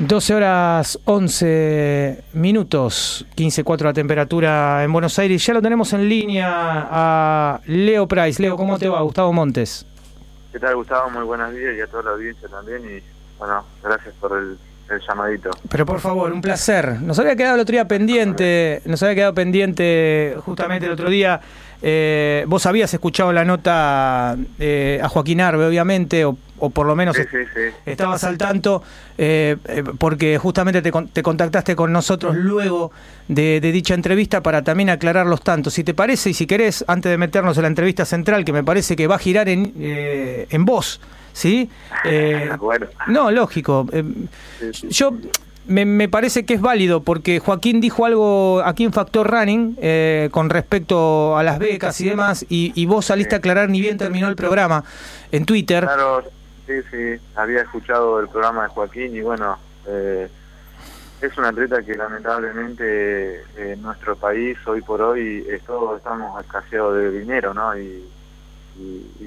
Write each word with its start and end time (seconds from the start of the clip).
12 0.00 0.34
horas 0.34 0.98
11 1.04 2.24
minutos, 2.32 3.26
15.4 3.36 3.84
la 3.84 3.92
temperatura 3.92 4.82
en 4.82 4.90
Buenos 4.94 5.18
Aires. 5.18 5.44
Ya 5.44 5.52
lo 5.52 5.60
tenemos 5.60 5.92
en 5.92 6.08
línea 6.08 6.48
a 6.90 7.60
Leo 7.66 8.08
Price. 8.08 8.40
Leo, 8.40 8.56
¿cómo 8.56 8.78
te 8.78 8.88
va? 8.88 9.02
Gustavo 9.02 9.30
Montes. 9.34 9.84
¿Qué 10.52 10.58
tal, 10.58 10.74
Gustavo? 10.76 11.10
Muy 11.10 11.24
buenos 11.24 11.52
días 11.52 11.74
y 11.76 11.82
a 11.82 11.86
toda 11.86 12.04
la 12.04 12.10
audiencia 12.12 12.48
también. 12.48 12.80
Y 12.82 13.02
bueno, 13.38 13.62
gracias 13.82 14.14
por 14.18 14.38
el, 14.38 14.56
el 14.88 15.00
llamadito. 15.06 15.50
Pero 15.68 15.84
por 15.84 16.00
favor, 16.00 16.32
un 16.32 16.40
placer. 16.40 17.02
Nos 17.02 17.18
había 17.18 17.36
quedado 17.36 17.56
el 17.56 17.60
otro 17.60 17.72
día 17.74 17.86
pendiente, 17.86 18.80
nos 18.86 19.02
había 19.02 19.14
quedado 19.14 19.34
pendiente 19.34 20.34
justamente 20.46 20.86
el 20.86 20.92
otro 20.92 21.10
día. 21.10 21.42
Eh, 21.82 22.44
vos 22.46 22.64
habías 22.66 22.92
escuchado 22.92 23.32
la 23.32 23.44
nota 23.44 24.36
eh, 24.58 24.98
a 25.02 25.08
Joaquín 25.08 25.40
Arbe, 25.40 25.66
obviamente, 25.66 26.24
o, 26.24 26.36
o 26.60 26.70
por 26.70 26.86
lo 26.86 26.94
menos 26.94 27.16
Sí, 27.16 27.22
sí, 27.30 27.38
sí. 27.54 27.60
estabas 27.86 28.22
al 28.24 28.38
tanto, 28.38 28.82
eh, 29.18 29.56
eh, 29.66 29.82
porque 29.98 30.38
justamente 30.38 30.82
te, 30.82 30.92
te 31.12 31.22
contactaste 31.22 31.74
con 31.74 31.92
nosotros 31.92 32.36
luego 32.36 32.92
de, 33.28 33.60
de 33.60 33.72
dicha 33.72 33.94
entrevista 33.94 34.42
para 34.42 34.62
también 34.62 34.90
aclarar 34.90 35.26
los 35.26 35.42
tantos. 35.42 35.74
Si 35.74 35.84
te 35.84 35.94
parece 35.94 36.30
y 36.30 36.34
si 36.34 36.46
querés, 36.46 36.84
antes 36.88 37.10
de 37.10 37.18
meternos 37.18 37.56
en 37.56 37.62
la 37.62 37.68
entrevista 37.68 38.04
central, 38.04 38.44
que 38.44 38.52
me 38.52 38.62
parece 38.64 38.96
que 38.96 39.06
va 39.06 39.16
a 39.16 39.18
girar 39.18 39.48
en, 39.48 39.72
eh, 39.78 40.46
en 40.50 40.64
vos, 40.64 41.00
¿sí? 41.32 41.68
Eh, 42.04 42.50
Bueno. 42.58 42.86
no, 43.08 43.30
lógico. 43.30 43.86
Eh, 43.92 44.04
yo 44.88 45.12
me, 45.66 45.84
me 45.84 46.08
parece 46.08 46.44
que 46.44 46.54
es 46.54 46.60
válido 46.60 47.02
porque 47.02 47.38
Joaquín 47.38 47.80
dijo 47.80 48.04
algo 48.04 48.60
aquí 48.64 48.82
en 48.84 48.92
Factor 48.92 49.30
Running 49.30 49.76
eh, 49.80 50.28
con 50.32 50.50
respecto 50.50 51.36
a 51.36 51.42
las 51.44 51.58
becas 51.60 52.00
y 52.00 52.08
demás, 52.08 52.44
y, 52.48 52.72
y 52.74 52.86
vos 52.86 53.06
saliste 53.06 53.36
a 53.36 53.38
aclarar 53.38 53.68
ni 53.68 53.80
bien 53.80 53.96
terminó 53.96 54.26
el 54.28 54.34
programa 54.36 54.82
en 55.30 55.44
Twitter. 55.44 55.84
Claro, 55.84 56.24
sí, 56.70 56.82
sí. 56.90 57.22
Había 57.34 57.62
escuchado 57.62 58.20
el 58.20 58.28
programa 58.28 58.64
de 58.64 58.68
Joaquín 58.68 59.16
y 59.16 59.20
bueno, 59.20 59.58
eh, 59.86 60.28
es 61.20 61.38
un 61.38 61.44
atleta 61.44 61.82
que 61.82 61.94
lamentablemente 61.94 63.40
eh, 63.40 63.72
en 63.72 63.82
nuestro 63.82 64.16
país 64.16 64.56
hoy 64.66 64.80
por 64.82 65.02
hoy 65.02 65.46
estamos 65.48 66.00
escaseados 66.40 66.96
de 66.96 67.10
dinero, 67.10 67.52
¿no? 67.54 67.76
Y, 67.76 68.08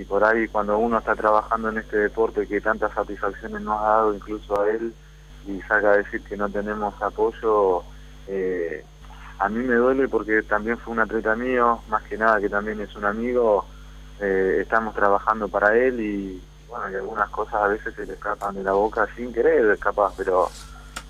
por 0.07 0.23
ahí 0.23 0.47
cuando 0.47 0.77
uno 0.77 0.97
está 0.99 1.15
trabajando 1.15 1.69
en 1.69 1.77
este 1.77 1.97
deporte 1.97 2.47
que 2.47 2.61
tantas 2.61 2.91
satisfacciones 2.93 3.61
nos 3.61 3.79
ha 3.81 3.89
dado 3.89 4.13
incluso 4.13 4.59
a 4.59 4.69
él 4.69 4.93
y 5.47 5.59
salga 5.61 5.91
a 5.91 5.97
decir 5.97 6.21
que 6.23 6.37
no 6.37 6.49
tenemos 6.49 6.99
apoyo, 7.01 7.83
eh, 8.27 8.83
a 9.39 9.49
mí 9.49 9.63
me 9.63 9.75
duele 9.75 10.07
porque 10.07 10.43
también 10.43 10.77
fue 10.77 10.93
un 10.93 10.99
atleta 10.99 11.35
mío, 11.35 11.81
más 11.89 12.03
que 12.03 12.17
nada 12.17 12.39
que 12.39 12.49
también 12.49 12.79
es 12.81 12.95
un 12.95 13.05
amigo, 13.05 13.65
estamos 14.19 14.93
trabajando 14.93 15.47
para 15.47 15.75
él 15.77 15.99
y 15.99 16.41
bueno, 16.73 16.91
y 16.91 16.95
algunas 16.95 17.29
cosas 17.29 17.53
a 17.53 17.67
veces 17.67 17.93
se 17.93 18.05
le 18.05 18.13
escapan 18.13 18.55
de 18.55 18.63
la 18.63 18.71
boca 18.71 19.07
sin 19.15 19.31
querer, 19.31 19.77
capaz, 19.77 20.13
pero 20.17 20.49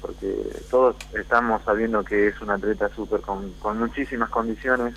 porque 0.02 0.36
todos 0.70 0.98
estamos 1.14 1.64
sabiendo 1.64 2.04
que 2.04 2.28
es 2.28 2.42
un 2.42 2.50
atleta 2.50 2.90
súper 2.90 3.22
con, 3.22 3.54
con 3.54 3.80
muchísimas 3.80 4.30
condiciones 4.30 4.94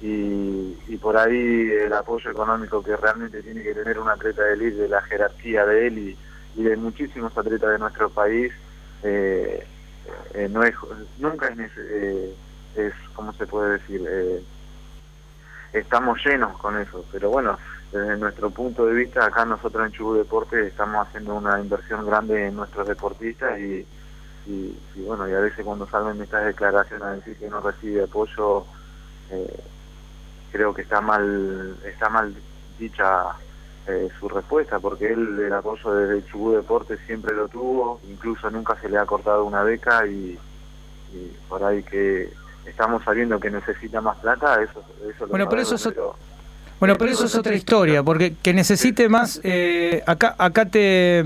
y, 0.00 0.96
por 1.00 1.16
ahí 1.16 1.70
el 1.70 1.92
apoyo 1.92 2.30
económico 2.32 2.82
que 2.82 2.96
realmente 2.96 3.42
tiene 3.42 3.62
que 3.62 3.74
tener 3.74 4.00
un 4.00 4.08
atleta 4.08 4.42
de 4.42 4.54
élite, 4.54 4.82
de 4.82 4.88
la 4.88 5.02
jerarquía 5.02 5.64
de 5.64 5.86
él 5.86 6.16
y, 6.56 6.62
de 6.62 6.76
muchísimos 6.76 7.36
atletas 7.38 7.70
de 7.70 7.78
nuestro 7.78 8.10
país, 8.10 8.52
eh, 9.04 9.64
eh, 10.34 10.48
no 10.50 10.64
es, 10.64 10.74
nunca 11.18 11.46
es, 11.46 11.70
eh, 11.78 12.34
es, 12.76 12.92
¿cómo 13.14 13.32
se 13.34 13.46
puede 13.46 13.78
decir? 13.78 14.04
Eh, 14.06 14.42
estamos 15.72 16.18
llenos 16.26 16.58
con 16.58 16.76
eso, 16.78 17.04
pero 17.12 17.30
bueno, 17.30 17.56
desde 17.92 18.16
nuestro 18.16 18.50
punto 18.50 18.86
de 18.86 18.94
vista, 18.94 19.26
acá 19.26 19.44
nosotros 19.44 19.84
en 19.86 19.92
Chubut 19.92 20.16
Deporte 20.18 20.66
estamos 20.66 21.06
haciendo 21.06 21.34
una 21.34 21.60
inversión 21.60 22.06
grande 22.06 22.46
en 22.48 22.56
nuestros 22.56 22.88
deportistas 22.88 23.58
y, 23.60 23.86
y, 24.46 24.78
y 24.96 25.02
bueno, 25.06 25.28
y 25.28 25.32
a 25.34 25.40
veces 25.40 25.64
cuando 25.64 25.86
salen 25.86 26.20
estas 26.22 26.46
declaraciones 26.46 27.04
a 27.06 27.12
decir 27.12 27.36
que 27.36 27.48
no 27.50 27.60
recibe 27.60 28.04
apoyo, 28.04 28.64
eh, 29.30 29.60
creo 30.50 30.72
que 30.72 30.82
está 30.82 31.02
mal, 31.02 31.76
está 31.84 32.08
mal 32.08 32.34
dicha 32.78 33.24
eh, 33.86 34.08
su 34.18 34.26
respuesta, 34.28 34.78
porque 34.80 35.12
él 35.12 35.38
el 35.38 35.52
apoyo 35.52 35.92
desde 35.94 36.26
Chubut 36.30 36.56
Deporte 36.56 36.96
siempre 37.06 37.34
lo 37.34 37.46
tuvo, 37.48 38.00
incluso 38.08 38.50
nunca 38.50 38.74
se 38.80 38.88
le 38.88 38.96
ha 38.96 39.04
cortado 39.04 39.44
una 39.44 39.62
beca 39.64 40.06
y, 40.06 40.38
y 41.12 41.36
por 41.46 41.62
ahí 41.62 41.82
que 41.82 42.32
estamos 42.64 43.04
sabiendo 43.04 43.38
que 43.38 43.50
necesita 43.50 44.00
más 44.00 44.16
plata, 44.18 44.62
eso, 44.62 44.82
eso 45.06 45.26
lo 45.26 45.30
Bueno, 45.32 45.46
pero 45.48 45.60
eso 45.60 45.74
es 45.74 45.82
pero- 45.88 46.16
Bueno, 46.82 46.98
pero 46.98 47.12
eso 47.12 47.26
es 47.26 47.36
otra 47.36 47.54
historia, 47.54 48.02
porque 48.02 48.34
que 48.42 48.52
necesite 48.52 49.08
más, 49.08 49.40
eh, 49.44 50.02
acá, 50.04 50.34
acá 50.36 50.64
te, 50.66 51.22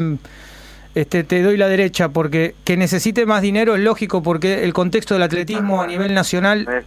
este, 0.94 1.24
te 1.24 1.42
doy 1.42 1.56
la 1.56 1.66
derecha, 1.66 2.10
porque 2.10 2.54
que 2.62 2.76
necesite 2.76 3.24
más 3.24 3.40
dinero 3.40 3.74
es 3.74 3.80
lógico, 3.80 4.22
porque 4.22 4.64
el 4.64 4.74
contexto 4.74 5.14
del 5.14 5.22
atletismo 5.22 5.80
a 5.80 5.86
nivel 5.86 6.12
nacional, 6.12 6.84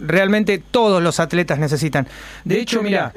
realmente 0.00 0.62
todos 0.70 1.02
los 1.02 1.20
atletas 1.20 1.58
necesitan. 1.58 2.08
De 2.46 2.58
hecho, 2.58 2.82
mira, 2.82 3.12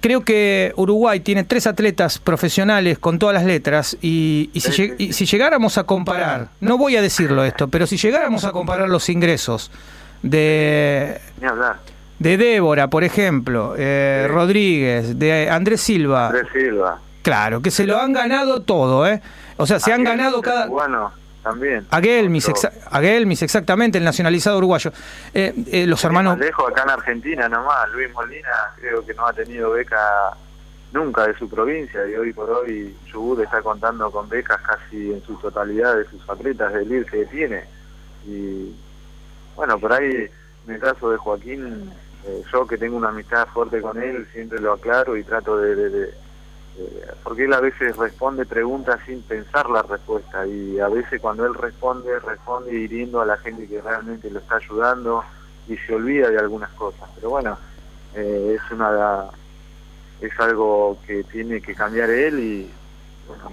creo 0.00 0.22
que 0.22 0.72
Uruguay 0.74 1.20
tiene 1.20 1.44
tres 1.44 1.68
atletas 1.68 2.18
profesionales 2.18 2.98
con 2.98 3.20
todas 3.20 3.34
las 3.34 3.44
letras 3.44 3.96
y, 4.02 4.50
y 4.52 4.60
si, 4.60 4.92
y 4.98 5.12
si 5.12 5.26
llegáramos 5.26 5.78
a 5.78 5.84
comparar, 5.84 6.48
no 6.58 6.78
voy 6.78 6.96
a 6.96 7.00
decirlo 7.00 7.44
esto, 7.44 7.68
pero 7.68 7.86
si 7.86 7.96
llegáramos 7.96 8.42
a 8.42 8.50
comparar 8.50 8.88
los 8.88 9.08
ingresos 9.08 9.70
de, 10.24 11.20
Ni 11.40 11.46
hablar. 11.46 11.76
De 12.18 12.36
Débora, 12.36 12.88
por 12.88 13.04
ejemplo, 13.04 13.74
eh, 13.76 14.24
Sí. 14.26 14.32
Rodríguez, 14.32 15.18
de 15.18 15.50
Andrés 15.50 15.80
Silva, 15.80 16.26
Andrés 16.28 16.46
Silva. 16.52 16.98
claro, 17.22 17.60
que 17.60 17.70
se 17.70 17.86
lo 17.86 17.98
han 18.00 18.12
ganado 18.12 18.62
todo, 18.62 19.06
¿eh? 19.06 19.20
O 19.58 19.66
sea, 19.66 19.80
se 19.80 19.92
han 19.92 20.04
ganado 20.04 20.40
cada... 20.42 20.66
Bueno, 20.66 21.12
también. 21.42 21.86
A 21.90 22.00
Gelmis, 22.00 22.48
Otro- 22.48 22.68
exa- 22.70 22.72
a 22.90 23.00
Gelmis, 23.00 23.42
exactamente, 23.42 23.98
el 23.98 24.04
nacionalizado 24.04 24.58
uruguayo. 24.58 24.92
Eh, 25.32 25.54
eh, 25.70 25.86
los 25.86 26.02
hermanos... 26.04 26.38
Lejos, 26.38 26.68
acá 26.70 26.82
en 26.84 26.90
Argentina 26.90 27.48
nomás, 27.48 27.88
Luis 27.92 28.12
Molina 28.12 28.48
creo 28.80 29.04
que 29.04 29.14
no 29.14 29.26
ha 29.26 29.32
tenido 29.32 29.70
beca 29.70 29.98
nunca 30.92 31.26
de 31.26 31.34
su 31.38 31.48
provincia 31.48 32.00
y 32.08 32.14
hoy 32.14 32.32
por 32.32 32.48
hoy 32.50 32.94
Chubut 33.06 33.40
está 33.40 33.60
contando 33.60 34.10
con 34.10 34.28
becas 34.28 34.58
casi 34.62 35.12
en 35.12 35.22
su 35.24 35.34
totalidad 35.36 35.94
de 35.96 36.04
sus 36.08 36.28
atletas 36.28 36.72
del 36.72 36.90
IR 36.90 37.04
que 37.06 37.24
tiene. 37.26 37.64
Y 38.26 38.74
bueno, 39.54 39.78
por 39.78 39.92
ahí 39.92 40.28
en 40.66 40.74
el 40.74 40.80
caso 40.80 41.10
de 41.10 41.16
Joaquín, 41.18 41.90
eh, 42.26 42.42
yo 42.52 42.66
que 42.66 42.76
tengo 42.76 42.96
una 42.96 43.08
amistad 43.08 43.46
fuerte 43.48 43.80
con 43.80 44.02
él, 44.02 44.26
siempre 44.32 44.60
lo 44.60 44.72
aclaro 44.72 45.16
y 45.16 45.22
trato 45.22 45.58
de... 45.58 46.12
porque 47.22 47.44
él 47.44 47.52
a 47.52 47.60
veces 47.60 47.96
responde 47.96 48.44
preguntas 48.44 49.00
sin 49.06 49.22
pensar 49.22 49.70
la 49.70 49.82
respuesta 49.82 50.46
y 50.46 50.80
a 50.80 50.88
veces 50.88 51.20
cuando 51.20 51.46
él 51.46 51.54
responde, 51.54 52.18
responde 52.18 52.72
hiriendo 52.72 53.20
a 53.20 53.26
la 53.26 53.36
gente 53.36 53.66
que 53.68 53.80
realmente 53.80 54.30
lo 54.30 54.40
está 54.40 54.56
ayudando 54.56 55.22
y 55.68 55.76
se 55.76 55.94
olvida 55.94 56.28
de 56.30 56.38
algunas 56.38 56.70
cosas. 56.72 57.08
Pero 57.14 57.30
bueno, 57.30 57.56
eh, 58.14 58.56
es 58.56 58.72
una 58.72 59.26
es 60.20 60.40
algo 60.40 60.98
que 61.06 61.24
tiene 61.24 61.60
que 61.60 61.74
cambiar 61.74 62.10
él 62.10 62.38
y 62.40 62.70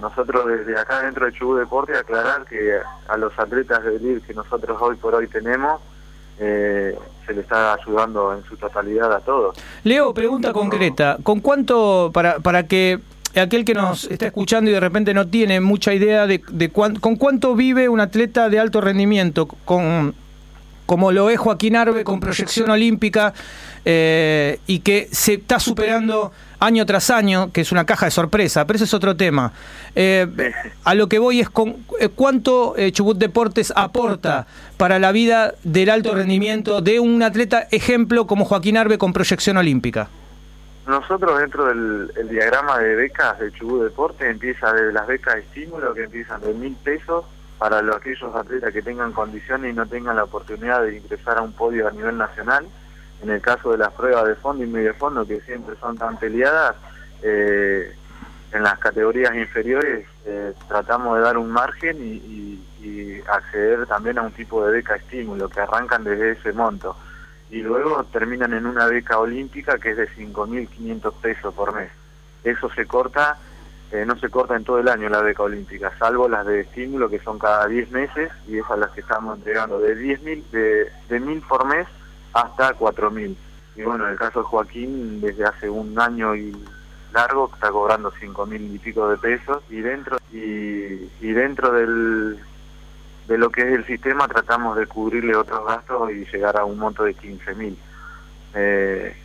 nosotros 0.00 0.46
desde 0.46 0.78
acá 0.78 1.02
dentro 1.02 1.26
de 1.26 1.32
Chubut 1.32 1.58
Deporte 1.58 1.96
aclarar 1.96 2.44
que 2.46 2.78
a 3.08 3.16
los 3.16 3.38
atletas 3.38 3.84
de 3.84 3.96
ELIR 3.96 4.22
que 4.22 4.34
nosotros 4.34 4.80
hoy 4.80 4.96
por 4.96 5.14
hoy 5.14 5.28
tenemos 5.28 5.80
eh, 6.38 6.98
se 7.26 7.32
le 7.34 7.40
está 7.42 7.74
ayudando 7.74 8.34
en 8.34 8.44
su 8.44 8.56
totalidad 8.56 9.12
a 9.12 9.20
todos. 9.20 9.56
Leo, 9.84 10.12
pregunta 10.14 10.52
concreta. 10.52 11.18
¿Con 11.22 11.40
cuánto, 11.40 12.10
para, 12.12 12.38
para 12.40 12.66
que 12.66 13.00
aquel 13.36 13.64
que 13.64 13.74
nos 13.74 14.04
está 14.04 14.26
escuchando 14.26 14.70
y 14.70 14.74
de 14.74 14.80
repente 14.80 15.12
no 15.14 15.26
tiene 15.26 15.60
mucha 15.60 15.92
idea 15.92 16.26
de, 16.26 16.40
de 16.50 16.70
cuán- 16.70 16.96
con 17.00 17.16
cuánto 17.16 17.54
vive 17.56 17.88
un 17.88 18.00
atleta 18.00 18.48
de 18.48 18.60
alto 18.60 18.80
rendimiento, 18.80 19.46
con, 19.64 20.14
como 20.86 21.12
lo 21.12 21.30
es 21.30 21.38
Joaquín 21.38 21.76
Arbe, 21.76 22.04
con 22.04 22.20
proyección 22.20 22.70
olímpica 22.70 23.32
eh, 23.84 24.58
y 24.66 24.80
que 24.80 25.08
se 25.10 25.34
está 25.34 25.58
superando 25.58 26.32
año 26.60 26.86
tras 26.86 27.10
año, 27.10 27.52
que 27.52 27.60
es 27.62 27.72
una 27.72 27.84
caja 27.84 28.06
de 28.06 28.10
sorpresa, 28.10 28.66
pero 28.66 28.76
ese 28.76 28.84
es 28.84 28.94
otro 28.94 29.16
tema. 29.16 29.52
Eh, 29.94 30.26
a 30.84 30.94
lo 30.94 31.08
que 31.08 31.18
voy 31.18 31.40
es 31.40 31.50
con 31.50 31.76
eh, 32.00 32.08
cuánto 32.08 32.74
Chubut 32.92 33.18
Deportes 33.18 33.72
aporta 33.76 34.46
para 34.76 34.98
la 34.98 35.12
vida 35.12 35.54
del 35.62 35.90
alto 35.90 36.14
rendimiento 36.14 36.80
de 36.80 37.00
un 37.00 37.22
atleta 37.22 37.66
ejemplo 37.70 38.26
como 38.26 38.44
Joaquín 38.44 38.76
Arbe 38.76 38.98
con 38.98 39.12
proyección 39.12 39.56
olímpica. 39.56 40.08
Nosotros 40.86 41.38
dentro 41.38 41.66
del 41.66 42.12
el 42.16 42.28
diagrama 42.28 42.78
de 42.78 42.94
becas 42.94 43.38
de 43.38 43.50
Chubut 43.52 43.84
Deporte 43.84 44.28
empieza 44.28 44.70
de 44.74 44.92
las 44.92 45.06
becas 45.06 45.34
de 45.36 45.40
estímulo 45.40 45.94
que 45.94 46.04
empiezan 46.04 46.42
de 46.42 46.52
mil 46.52 46.76
pesos 46.76 47.24
para 47.58 47.80
los, 47.82 47.96
aquellos 47.96 48.34
atletas 48.34 48.72
que 48.72 48.82
tengan 48.82 49.12
condiciones 49.12 49.72
y 49.72 49.76
no 49.76 49.86
tengan 49.86 50.16
la 50.16 50.24
oportunidad 50.24 50.82
de 50.82 50.96
ingresar 50.98 51.38
a 51.38 51.42
un 51.42 51.52
podio 51.52 51.88
a 51.88 51.90
nivel 51.90 52.16
nacional. 52.18 52.66
En 53.22 53.30
el 53.30 53.40
caso 53.40 53.72
de 53.72 53.78
las 53.78 53.92
pruebas 53.92 54.26
de 54.26 54.34
fondo 54.34 54.64
y 54.64 54.66
medio 54.66 54.92
fondo 54.94 55.26
que 55.26 55.40
siempre 55.42 55.74
son 55.80 55.96
tan 55.96 56.18
peleadas, 56.18 56.76
eh, 57.22 57.94
en 58.52 58.62
las 58.62 58.78
categorías 58.78 59.34
inferiores 59.34 60.06
eh, 60.26 60.52
tratamos 60.68 61.16
de 61.16 61.22
dar 61.22 61.38
un 61.38 61.50
margen 61.50 61.96
y, 61.98 62.12
y- 62.12 62.60
y 62.84 63.20
acceder 63.28 63.86
también 63.86 64.18
a 64.18 64.22
un 64.22 64.32
tipo 64.32 64.64
de 64.66 64.72
beca 64.72 64.94
estímulo 64.96 65.48
que 65.48 65.58
arrancan 65.60 66.04
desde 66.04 66.32
ese 66.32 66.52
monto 66.52 66.94
y 67.50 67.62
luego 67.62 68.04
terminan 68.12 68.52
en 68.52 68.66
una 68.66 68.86
beca 68.86 69.18
olímpica 69.18 69.78
que 69.78 69.92
es 69.92 69.96
de 69.96 70.08
5.500 70.10 71.14
pesos 71.20 71.54
por 71.54 71.74
mes. 71.74 71.90
Eso 72.44 72.68
se 72.74 72.84
corta 72.86 73.38
eh, 73.94 74.04
no 74.04 74.18
se 74.18 74.28
corta 74.28 74.56
en 74.56 74.64
todo 74.64 74.80
el 74.80 74.88
año 74.88 75.08
la 75.08 75.22
beca 75.22 75.44
olímpica, 75.44 75.96
salvo 76.00 76.28
las 76.28 76.44
de 76.44 76.62
estímulo 76.62 77.08
que 77.08 77.20
son 77.20 77.38
cada 77.38 77.68
10 77.68 77.92
meses 77.92 78.32
y 78.48 78.58
esas 78.58 78.76
las 78.76 78.90
que 78.90 79.02
estamos 79.02 79.38
entregando 79.38 79.78
de 79.78 79.96
10.000 79.96 80.50
de, 80.50 80.90
de 81.08 81.20
1.000 81.20 81.46
por 81.46 81.64
mes 81.64 81.86
hasta 82.32 82.74
4.000. 82.76 83.36
Y 83.76 83.82
bueno, 83.82 84.06
en 84.06 84.10
el 84.10 84.18
caso 84.18 84.40
de 84.40 84.46
Joaquín, 84.46 85.20
desde 85.20 85.44
hace 85.44 85.70
un 85.70 85.96
año 86.00 86.34
y 86.34 86.56
largo 87.12 87.48
está 87.54 87.70
cobrando 87.70 88.10
5.000 88.10 88.74
y 88.74 88.78
pico 88.80 89.08
de 89.08 89.16
pesos 89.16 89.62
y 89.70 89.76
dentro 89.76 90.18
y, 90.32 91.08
y 91.20 91.32
dentro 91.32 91.70
del 91.70 92.40
de 93.28 93.38
lo 93.38 93.50
que 93.50 93.60
es 93.62 93.78
el 93.78 93.86
sistema 93.86 94.26
tratamos 94.26 94.76
de 94.76 94.88
cubrirle 94.88 95.36
otros 95.36 95.64
gastos 95.64 96.10
y 96.10 96.24
llegar 96.24 96.56
a 96.56 96.64
un 96.64 96.78
monto 96.80 97.04
de 97.04 97.14
15.000. 97.14 97.76
Eh, 98.54 99.16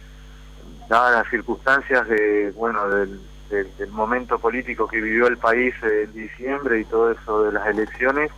dadas 0.87 1.23
las 1.23 1.29
circunstancias 1.31 2.07
de 2.07 2.51
bueno 2.55 2.87
del, 2.87 3.19
del, 3.49 3.89
momento 3.89 4.39
político 4.39 4.87
que 4.87 5.01
vivió 5.01 5.27
el 5.27 5.37
país 5.37 5.73
en 5.81 6.13
diciembre 6.13 6.79
y 6.79 6.85
todo 6.85 7.11
eso 7.11 7.43
de 7.43 7.51
las 7.51 7.67
elecciones, 7.67 8.31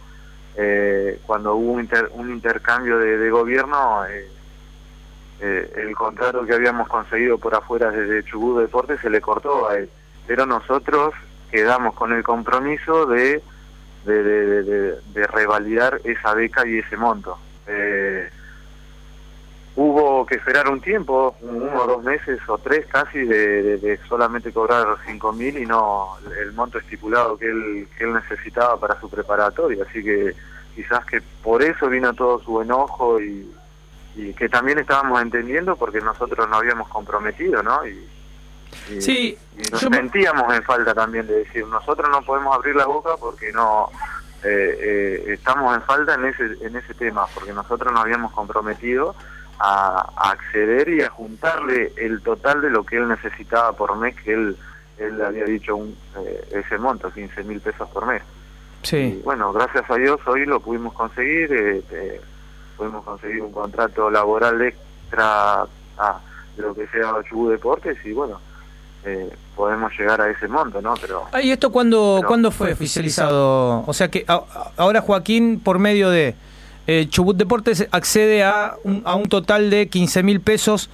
eh, 0.55 1.19
cuando 1.25 1.55
hubo 1.55 1.73
un, 1.73 1.89
un 2.13 2.31
intercambio 2.31 2.97
de, 2.97 3.29
gobierno, 3.29 4.05
eh, 4.05 4.27
eh, 5.41 5.73
el 5.77 5.95
contrato 5.95 6.45
que 6.45 6.53
habíamos 6.53 6.87
conseguido 6.87 7.37
por 7.37 7.55
afuera 7.55 7.91
desde 7.91 8.23
Chubut 8.23 8.61
Deportes 8.61 8.99
se 9.01 9.09
le 9.09 9.21
cortó 9.21 9.69
a 9.69 9.77
él. 9.77 9.89
Pero 10.27 10.45
nosotros 10.45 11.13
quedamos 11.49 11.95
con 11.95 12.13
el 12.13 12.23
compromiso 12.23 13.05
de, 13.05 13.41
de, 14.05 14.63
de, 14.63 15.27
revalidar 15.27 15.99
esa 16.03 16.33
beca 16.33 16.65
y 16.65 16.79
ese 16.79 16.95
monto. 16.95 17.37
Eh, 17.67 18.29
que 20.31 20.37
esperar 20.37 20.69
un 20.69 20.79
tiempo, 20.79 21.35
uno 21.41 21.83
o 21.83 21.87
dos 21.87 22.03
meses 22.05 22.39
o 22.47 22.57
tres 22.57 22.85
casi, 22.87 23.19
de, 23.19 23.99
solamente 24.07 24.53
cobrar 24.53 24.87
cinco 25.05 25.33
mil 25.33 25.57
y 25.57 25.65
no 25.65 26.15
el 26.41 26.53
monto 26.53 26.77
estipulado 26.77 27.37
que 27.37 27.47
él, 27.47 27.89
que 27.97 28.05
él 28.05 28.13
necesitaba 28.13 28.79
para 28.79 28.97
su 29.01 29.09
preparatoria. 29.09 29.83
Así 29.83 30.01
que 30.01 30.33
quizás 30.73 31.05
que 31.05 31.21
por 31.43 31.61
eso 31.61 31.89
vino 31.89 32.13
todo 32.13 32.39
su 32.39 32.61
enojo 32.61 33.19
y, 33.19 33.53
y 34.15 34.33
que 34.33 34.47
también 34.47 34.79
estábamos 34.79 35.21
entendiendo 35.21 35.75
porque 35.75 35.99
nosotros 35.99 36.47
nos 36.47 36.59
habíamos 36.59 36.87
comprometido, 36.87 37.61
¿no? 37.61 37.85
Y, 37.85 38.07
sí, 39.01 39.37
nos 39.69 39.81
sentíamos 39.81 40.55
en 40.55 40.63
falta 40.63 40.93
también 40.93 41.27
de 41.27 41.39
decir, 41.39 41.67
nosotros 41.67 42.09
no 42.09 42.21
podemos 42.21 42.55
abrir 42.55 42.75
la 42.77 42.85
boca 42.85 43.17
porque 43.19 43.51
no... 43.51 43.89
Eh, 44.43 44.77
eh, 44.79 45.33
estamos 45.33 45.75
en 45.75 45.83
falta 45.83 46.15
en 46.15 46.25
ese 46.25 46.43
en 46.65 46.75
ese 46.75 46.95
tema 46.95 47.27
porque 47.31 47.53
nosotros 47.53 47.93
nos 47.93 48.01
habíamos 48.01 48.31
comprometido 48.31 49.13
a, 49.61 50.31
acceder 50.31 50.89
y 50.89 51.01
a 51.01 51.09
juntarle 51.09 51.93
el 51.97 52.21
total 52.21 52.61
de 52.61 52.69
lo 52.69 52.83
que 52.83 52.97
él 52.97 53.07
necesitaba 53.07 53.73
por 53.73 53.95
mes, 53.97 54.15
que 54.23 54.33
él, 54.33 54.57
él 54.97 55.21
había 55.21 55.45
dicho 55.45 55.75
un, 55.75 55.95
eh, 56.17 56.47
ese 56.51 56.77
monto, 56.77 57.11
15 57.11 57.43
mil 57.43 57.59
pesos 57.59 57.87
por 57.89 58.05
mes. 58.05 58.21
Sí. 58.83 59.21
bueno, 59.23 59.53
gracias 59.53 59.87
a 59.91 59.95
Dios 59.95 60.19
hoy 60.25 60.45
lo 60.47 60.59
pudimos 60.59 60.93
conseguir, 60.93 61.53
eh, 61.53 61.83
eh, 61.91 62.21
pudimos 62.75 63.03
conseguir 63.05 63.43
un 63.43 63.51
contrato 63.51 64.09
laboral 64.09 64.59
extra 64.59 65.67
a, 65.99 66.19
lo 66.57 66.73
que 66.73 66.87
sea 66.87 67.13
Chubut 67.29 67.51
Deportes 67.51 68.03
y 68.03 68.11
bueno, 68.11 68.39
podemos 69.55 69.91
llegar 69.97 70.21
a 70.21 70.29
ese 70.29 70.47
monto, 70.47 70.81
¿no? 70.81 70.95
Pero 70.99 71.27
¿Y 71.41 71.51
esto 71.51 71.71
cuándo, 71.71 72.21
¿cuándo 72.27 72.51
fue 72.51 72.73
oficializado? 72.73 73.83
O 73.85 73.93
sea 73.93 74.09
que 74.09 74.25
ahora 74.27 75.01
Joaquín, 75.01 75.59
por 75.59 75.79
medio 75.79 76.09
de 76.09 76.35
eh, 76.87 77.07
Chubut 77.09 77.37
Deportes 77.37 77.87
accede 77.91 78.43
a 78.43 78.75
un, 78.83 79.01
a 79.05 79.15
un 79.15 79.29
total 79.29 79.69
de 79.69 79.87
15 79.87 80.23
mil 80.23 80.41
pesos, 80.41 80.89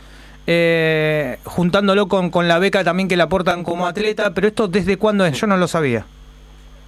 eh, 0.46 1.40
juntándolo 1.44 2.08
con, 2.08 2.30
con 2.30 2.48
la 2.48 2.60
beca 2.60 2.84
también 2.84 3.08
que 3.08 3.18
le 3.18 3.24
aportan 3.24 3.64
como 3.64 3.88
atleta, 3.88 4.34
pero 4.34 4.48
esto 4.48 4.68
desde 4.68 4.98
cuándo 4.98 5.26
es, 5.26 5.40
yo 5.40 5.48
no 5.48 5.58
lo 5.58 5.68
sabía. 5.68 6.06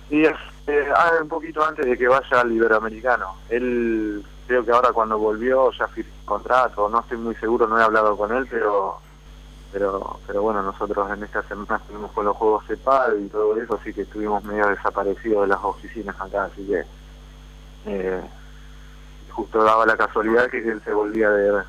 Y 0.09 0.23
es 0.23 0.35
eh, 0.67 0.85
ah, 0.95 1.13
un 1.21 1.27
poquito 1.27 1.63
antes 1.63 1.85
de 1.85 1.97
que 1.97 2.07
vaya 2.07 2.41
al 2.41 2.51
Iberoamericano. 2.51 3.35
Él 3.49 4.23
creo 4.47 4.65
que 4.65 4.71
ahora 4.71 4.91
cuando 4.91 5.17
volvió 5.17 5.71
ya 5.71 5.87
firmó 5.87 6.11
contrato, 6.25 6.89
no 6.89 6.99
estoy 6.99 7.17
muy 7.17 7.35
seguro, 7.35 7.67
no 7.67 7.79
he 7.79 7.83
hablado 7.83 8.15
con 8.15 8.35
él, 8.35 8.47
pero 8.49 8.99
pero 9.71 10.19
pero 10.25 10.41
bueno, 10.41 10.61
nosotros 10.63 11.11
en 11.11 11.23
esta 11.23 11.43
semana 11.43 11.77
estuvimos 11.77 12.11
con 12.11 12.25
los 12.25 12.37
juegos 12.37 12.65
CEPAL 12.67 13.19
y 13.19 13.29
todo 13.29 13.59
eso, 13.59 13.79
así 13.81 13.93
que 13.93 14.01
estuvimos 14.01 14.43
medio 14.43 14.67
desaparecidos 14.67 15.41
de 15.41 15.47
las 15.47 15.63
oficinas 15.63 16.15
acá, 16.19 16.45
así 16.45 16.65
que 16.65 16.83
eh, 17.85 18.21
justo 19.39 19.63
daba 19.63 19.85
la 19.85 19.95
casualidad 19.95 20.49
que 20.49 20.57
él 20.57 20.81
se 20.83 20.93
volvía 20.93 21.29
de, 21.29 21.63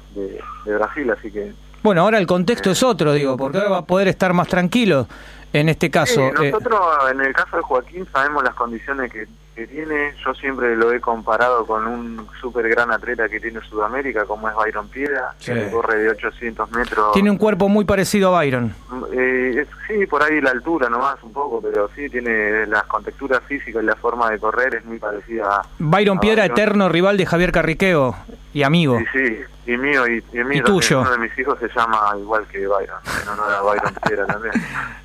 Brasil, 0.67 1.11
así 1.11 1.31
que... 1.31 1.53
Bueno, 1.83 2.03
ahora 2.03 2.19
el 2.19 2.27
contexto 2.27 2.71
es 2.71 2.83
otro, 2.83 3.13
digo, 3.13 3.37
porque 3.37 3.59
ahora 3.59 3.71
va 3.71 3.79
a 3.79 3.85
poder 3.85 4.09
estar 4.09 4.33
más 4.33 4.49
tranquilo 4.49 5.07
en 5.53 5.69
este 5.69 5.91
caso. 5.91 6.21
Eh. 6.21 6.51
nosotros, 6.51 6.81
en 7.11 7.21
el 7.21 7.33
caso 7.33 7.57
de 7.57 7.63
Joaquín, 7.63 8.07
sabemos 8.13 8.45
las 8.45 8.55
condiciones 8.55 9.13
que 9.13 9.27
tiene, 9.67 10.15
yo 10.25 10.35
siempre 10.35 10.77
lo 10.77 10.93
he 10.93 11.01
comparado 11.01 11.67
con 11.67 11.87
un 11.87 12.27
súper 12.41 12.69
gran 12.69 12.91
atleta 12.91 13.29
que 13.29 13.41
tiene 13.41 13.61
Sudamérica, 13.61 14.25
como 14.25 14.49
es 14.49 14.55
Byron 14.55 14.89
Piedra, 14.89 15.35
que 15.45 15.71
corre 15.71 15.99
de 15.99 16.11
800 16.11 16.71
metros. 16.73 17.13
Tiene 17.13 17.31
un 17.31 17.37
cuerpo 17.37 17.69
muy 17.69 17.85
parecido 17.85 18.35
a 18.35 18.41
Byron. 18.41 18.75
Eh, 19.13 19.67
sí, 19.87 20.07
por 20.07 20.23
ahí 20.23 20.41
la 20.41 20.51
altura 20.51 20.89
nomás 20.89 21.23
un 21.23 21.33
poco, 21.33 21.61
pero 21.61 21.91
sí 21.95 22.09
tiene 22.09 22.67
las 22.67 22.85
contexturas 22.85 23.43
físicas 23.45 23.83
y 23.83 23.87
la 23.87 23.97
forma 23.97 24.31
de 24.31 24.39
correr 24.39 24.77
es 24.77 24.85
muy 24.85 24.99
parecida 24.99 25.57
a... 25.57 25.63
Byron 25.79 26.19
Piedra, 26.21 26.45
eterno 26.45 26.89
rival 26.89 27.17
de 27.17 27.27
Javier 27.27 27.53
Carriqueo 27.53 28.17
y 28.53 28.63
amigo. 28.63 28.99
Sí, 28.99 29.05
sí, 29.13 29.37
y 29.73 29.79
mío, 29.79 30.07
y, 30.07 30.25
y, 30.33 30.63
tuyo. 30.63 31.01
Uno 31.01 31.11
de 31.13 31.19
mis 31.19 31.39
hijos 31.39 31.59
se 31.59 31.69
llama 31.69 32.13
igual 32.19 32.47
que 32.47 32.67
Byron, 32.67 32.99
en 33.23 33.29
honor 33.29 33.53
a 33.53 33.63
Byron 33.63 33.95
Piedra 34.07 34.27
también. 34.27 34.55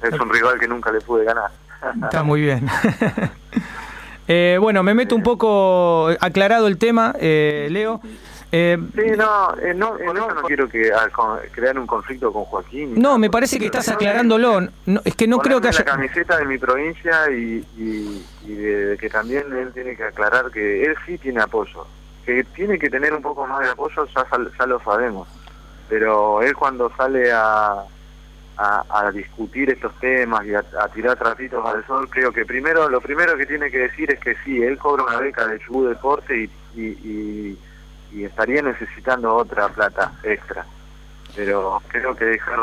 Es 0.02 0.20
un 0.20 0.30
rival 0.30 0.60
que 0.60 0.68
nunca 0.68 0.92
le 0.92 1.02
pude 1.02 1.24
ganar. 1.24 1.52
Está 2.04 2.24
muy 2.24 2.42
bien. 2.42 2.68
Eh, 4.28 4.58
bueno, 4.60 4.82
me 4.82 4.96
meto 4.96 5.16
un 5.16 5.22
poco 5.22 6.08
aclarado 6.20 6.66
el 6.66 6.80
tema, 6.80 7.14
eh, 7.20 7.68
Leo. 7.70 8.02
Eh, 8.52 8.78
sí, 8.96 9.12
no, 9.18 9.56
eh, 9.58 9.74
no, 9.76 9.98
no, 9.98 10.14
no, 10.14 10.42
quiero 10.44 10.70
que 10.70 10.92
crear 11.52 11.78
un 11.78 11.86
conflicto 11.86 12.32
con 12.32 12.46
Joaquín. 12.46 12.94
No, 12.96 13.18
me 13.18 13.30
parece 13.30 13.60
que 13.60 13.66
estás 13.66 13.90
aclarándolo. 13.90 14.62
No, 14.86 15.02
es 15.04 15.16
que 15.16 15.28
no 15.28 15.40
creo 15.40 15.60
que 15.60 15.68
haya. 15.68 15.80
la 15.80 15.86
camiseta 15.86 16.38
de 16.38 16.46
mi 16.46 16.58
provincia 16.58 17.30
y, 17.30 17.66
y, 17.78 18.54
de, 18.54 18.98
que 18.98 19.10
también 19.10 19.44
él 19.52 19.72
tiene 19.74 19.96
que 19.96 20.06
aclarar 20.06 20.50
que 20.52 20.86
él 20.86 20.96
sí 21.06 21.18
tiene 21.18 21.42
apoyo. 21.42 21.86
Que 22.26 22.44
tiene 22.44 22.80
que 22.80 22.90
tener 22.90 23.14
un 23.14 23.22
poco 23.22 23.46
más 23.46 23.62
de 23.62 23.70
apoyo, 23.70 24.06
ya, 24.08 24.26
ya 24.58 24.66
lo 24.66 24.80
sabemos. 24.82 25.28
Pero 25.88 26.42
él 26.42 26.56
cuando 26.56 26.92
sale 26.96 27.32
a, 27.32 27.84
a, 28.58 29.12
discutir 29.12 29.70
estos 29.70 29.94
temas 30.00 30.46
y 30.46 30.54
a, 30.54 30.64
tirar 30.94 31.18
tratitos 31.18 31.66
al 31.66 31.86
sol, 31.86 32.10
creo 32.10 32.32
que 32.32 32.46
primero 32.46 32.90
lo 32.90 33.02
primero 33.02 33.38
que 33.38 33.46
tiene 33.46 33.70
que 33.70 33.80
decir 33.80 34.12
es 34.12 34.20
que 34.20 34.36
sí, 34.44 34.64
él 34.64 34.78
cobra 34.78 35.04
una 35.04 35.20
beca 35.20 35.46
de 35.48 35.60
Chubut 35.60 35.90
Deporte 35.90 36.50
y, 36.76 36.82
y, 36.82 37.58
estaría 38.24 38.62
necesitando 38.62 39.36
otra 39.36 39.68
plata 39.68 40.14
extra. 40.24 40.66
Pero 41.36 41.82
creo 41.90 42.16
que 42.16 42.24
dejar 42.24 42.58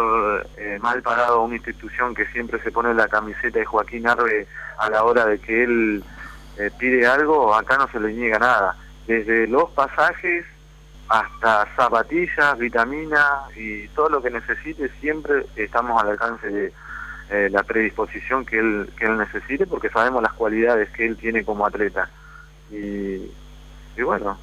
eh, 0.56 0.78
mal 0.80 1.02
parado 1.02 1.40
a 1.40 1.44
una 1.44 1.56
institución 1.56 2.14
que 2.14 2.24
siempre 2.28 2.58
se 2.62 2.72
pone 2.72 2.94
la 2.94 3.06
camiseta 3.06 3.58
de 3.58 3.66
Joaquín 3.66 4.06
Arbe 4.08 4.46
a 4.78 4.88
la 4.88 5.04
hora 5.04 5.26
de 5.26 5.38
que 5.38 5.64
él 5.64 6.02
eh, 6.56 6.70
pide 6.78 7.06
algo, 7.06 7.54
acá 7.54 7.76
no 7.76 7.86
se 7.88 8.00
le 8.00 8.14
niega 8.14 8.38
nada. 8.38 8.74
Desde 9.12 9.46
los 9.46 9.68
pasajes 9.72 10.46
hasta 11.06 11.68
zapatillas, 11.76 12.56
vitaminas 12.56 13.54
y 13.54 13.86
todo 13.88 14.08
lo 14.08 14.22
que 14.22 14.30
necesite, 14.30 14.88
siempre 15.02 15.44
estamos 15.54 16.00
al 16.00 16.12
alcance 16.12 16.48
de 16.48 16.72
eh, 17.28 17.50
la 17.50 17.62
predisposición 17.62 18.46
que 18.46 18.58
él, 18.58 18.90
que 18.96 19.04
él 19.04 19.18
necesite, 19.18 19.66
porque 19.66 19.90
sabemos 19.90 20.22
las 20.22 20.32
cualidades 20.32 20.88
que 20.92 21.04
él 21.04 21.18
tiene 21.18 21.44
como 21.44 21.66
atleta. 21.66 22.08
Y, 22.70 23.30
bueno, 24.02 24.38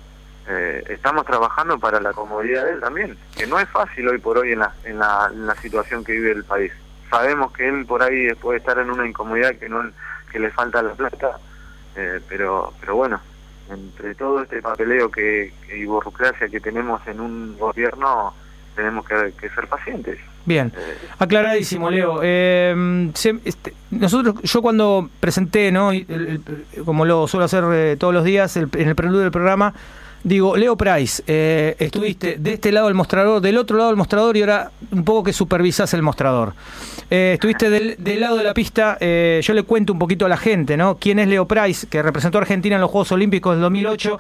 eh, 0.48 0.84
estamos 0.90 1.26
trabajando 1.26 1.80
para 1.80 2.00
la 2.00 2.14
comodidad 2.14 2.66
de 2.66 2.74
él 2.74 2.80
también, 2.80 3.18
que 3.36 3.48
no 3.48 3.60
es 3.60 3.68
fácil 3.70 4.08
hoy 4.08 4.20
por 4.20 4.38
hoy 4.38 4.52
en 4.52 4.60
la, 4.60 4.72
en 4.84 5.00
la, 5.00 5.32
en 5.34 5.48
la 5.48 5.56
situación 5.56 6.04
que 6.04 6.12
vive 6.12 6.34
el 6.34 6.44
país. 6.44 6.72
Sabemos 7.10 7.52
que 7.54 7.68
él 7.68 7.88
por 7.88 8.04
ahí 8.04 8.32
puede 8.36 8.60
estar 8.60 8.78
en 8.78 8.92
una 8.92 9.08
incomodidad 9.08 9.56
que 9.56 9.68
no 9.68 9.90
que 10.32 10.38
le 10.38 10.52
falta 10.52 10.84
la 10.84 10.94
plata, 10.94 11.40
eh, 11.96 12.22
pero 12.30 12.72
pero 12.80 12.96
bueno, 12.96 13.20
entre 13.70 14.16
todo 14.16 14.42
este 14.42 14.62
papeleo 14.62 15.10
que, 15.10 15.54
y 15.76 15.86
burocracia 15.86 16.48
que 16.50 16.60
tenemos 16.60 17.06
en 17.08 17.20
un 17.20 17.58
gobierno, 17.58 18.34
tenemos 18.76 19.06
que, 19.06 19.50
ser 19.50 19.68
pacientes. 19.68 20.20
Bien, 20.46 20.72
eh, 20.76 20.98
aclaradísimo, 21.20 21.90
Leo. 21.90 22.22
Eh, 22.24 23.12
este, 23.44 23.74
nosotros, 23.92 24.42
yo 24.42 24.62
cuando 24.62 25.10
presenté, 25.20 25.72
¿no? 25.72 25.92
como 26.86 27.06
lo 27.06 27.28
suelo 27.28 27.46
hacer 27.46 27.64
eh, 27.72 27.98
todos 28.00 28.14
los 28.14 28.24
días 28.24 28.56
en 28.58 28.70
el 28.74 28.96
preludio 28.96 29.22
del 29.22 29.32
programa, 29.32 29.74
Digo, 30.24 30.58
Leo 30.58 30.76
Price, 30.76 31.24
eh, 31.28 31.76
estuviste 31.80 32.36
de 32.38 32.54
este 32.54 32.72
lado 32.72 32.88
del 32.88 32.96
mostrador, 32.96 33.42
del 33.42 33.58
otro 33.58 33.78
lado 33.78 33.90
del 33.90 33.98
mostrador 33.98 34.36
y 34.36 34.42
ahora 34.42 34.72
un 34.92 35.04
poco 35.06 35.24
que 35.24 35.34
supervisás 35.34 35.94
el 35.94 36.02
mostrador. 36.02 36.54
Eh, 37.10 37.32
estuviste 37.36 37.70
del, 37.70 37.98
lado 38.20 38.36
de 38.38 38.44
la 38.44 38.54
pista, 38.54 38.98
eh, 39.00 39.40
yo 39.42 39.54
le 39.54 39.64
cuento 39.64 39.94
un 39.94 40.00
poquito 40.00 40.26
a 40.26 40.30
la 40.30 40.38
gente, 40.38 40.76
¿no? 40.76 40.98
¿Quién 40.98 41.20
es 41.20 41.28
Leo 41.28 41.48
Price, 41.48 41.88
que 41.88 42.02
representó 42.02 42.38
a 42.38 42.42
Argentina 42.42 42.76
en 42.76 42.82
los 42.82 42.92
Juegos 42.92 43.12
Olímpicos 43.12 43.54
del 43.54 43.62
2008? 43.62 44.20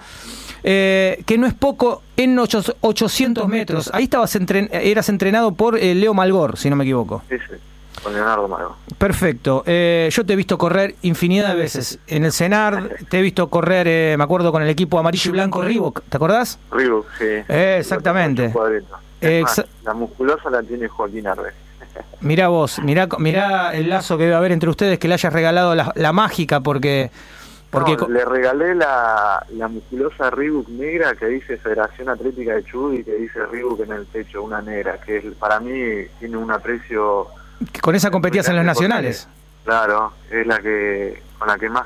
que 0.61 1.37
no 1.37 1.47
es 1.47 1.53
poco 1.53 2.03
en 2.17 2.37
800 2.37 3.47
metros. 3.47 3.89
Ahí 3.93 4.03
estabas 4.03 4.37
eras 4.71 5.07
entrenado 5.07 5.53
por 5.53 5.81
Leo 5.81 6.13
Malgor, 6.13 6.57
si 6.57 6.69
no 6.69 6.75
me 6.75 6.83
equivoco. 6.83 7.23
Sí, 7.29 7.35
con 8.03 8.13
Leonardo 8.13 8.47
Mago. 8.47 8.77
Perfecto. 8.97 9.63
Eh, 9.65 10.09
yo 10.11 10.25
te 10.25 10.33
he 10.33 10.35
visto 10.35 10.57
correr 10.57 10.95
infinidad 11.01 11.49
de 11.49 11.55
veces 11.55 11.99
en 12.07 12.25
el 12.25 12.31
CENAR, 12.31 12.97
te 13.09 13.19
he 13.19 13.21
visto 13.21 13.49
correr, 13.49 13.87
eh, 13.87 14.15
me 14.17 14.23
acuerdo, 14.23 14.51
con 14.51 14.63
el 14.63 14.69
equipo 14.69 14.99
amarillo 14.99 15.29
y 15.29 15.31
blanco 15.33 15.61
Reebok, 15.61 16.01
¿te 16.09 16.17
acordás? 16.17 16.59
Reebok, 16.71 17.07
sí. 17.17 17.25
Eh, 17.25 17.77
exactamente. 17.79 18.53
la 19.83 19.93
musculosa 19.93 20.49
la 20.49 20.63
tiene 20.63 20.87
Joaquín 20.87 21.27
Arbe. 21.27 21.51
Mirá 22.21 22.49
vos, 22.49 22.79
mirá, 22.79 23.07
mirá 23.17 23.73
el 23.73 23.89
lazo 23.89 24.17
que 24.17 24.23
debe 24.23 24.35
haber 24.35 24.51
entre 24.51 24.69
ustedes, 24.69 24.99
que 24.99 25.07
le 25.07 25.15
hayas 25.15 25.33
regalado 25.33 25.73
la, 25.73 26.13
mágica, 26.13 26.59
porque... 26.59 27.11
porque 27.69 27.97
le 28.09 28.25
regalé 28.25 28.75
la, 28.75 29.45
la 29.51 29.67
musculosa 29.67 30.29
Reebok 30.29 30.67
negra 30.69 31.15
que 31.15 31.27
dice 31.27 31.57
Federación 31.57 32.09
Atlética 32.09 32.55
de 32.55 32.63
Chubut 32.65 32.99
y 32.99 33.03
que 33.03 33.15
dice 33.15 33.45
Reebok 33.45 33.81
en 33.81 33.93
el 33.93 34.05
pecho, 34.05 34.43
una 34.43 34.61
negra, 34.61 34.99
que 34.99 35.31
para 35.39 35.59
mí 35.59 35.71
tiene 36.19 36.37
un 36.37 36.51
aprecio 36.51 37.27
con 37.81 37.95
esa 37.95 38.11
competías 38.11 38.47
en 38.49 38.55
los 38.55 38.65
nacionales. 38.65 39.27
Claro, 39.63 40.13
es 40.31 40.45
la 40.47 40.59
que 40.59 41.21
con 41.37 41.47
la 41.47 41.57
que 41.57 41.69
más 41.69 41.85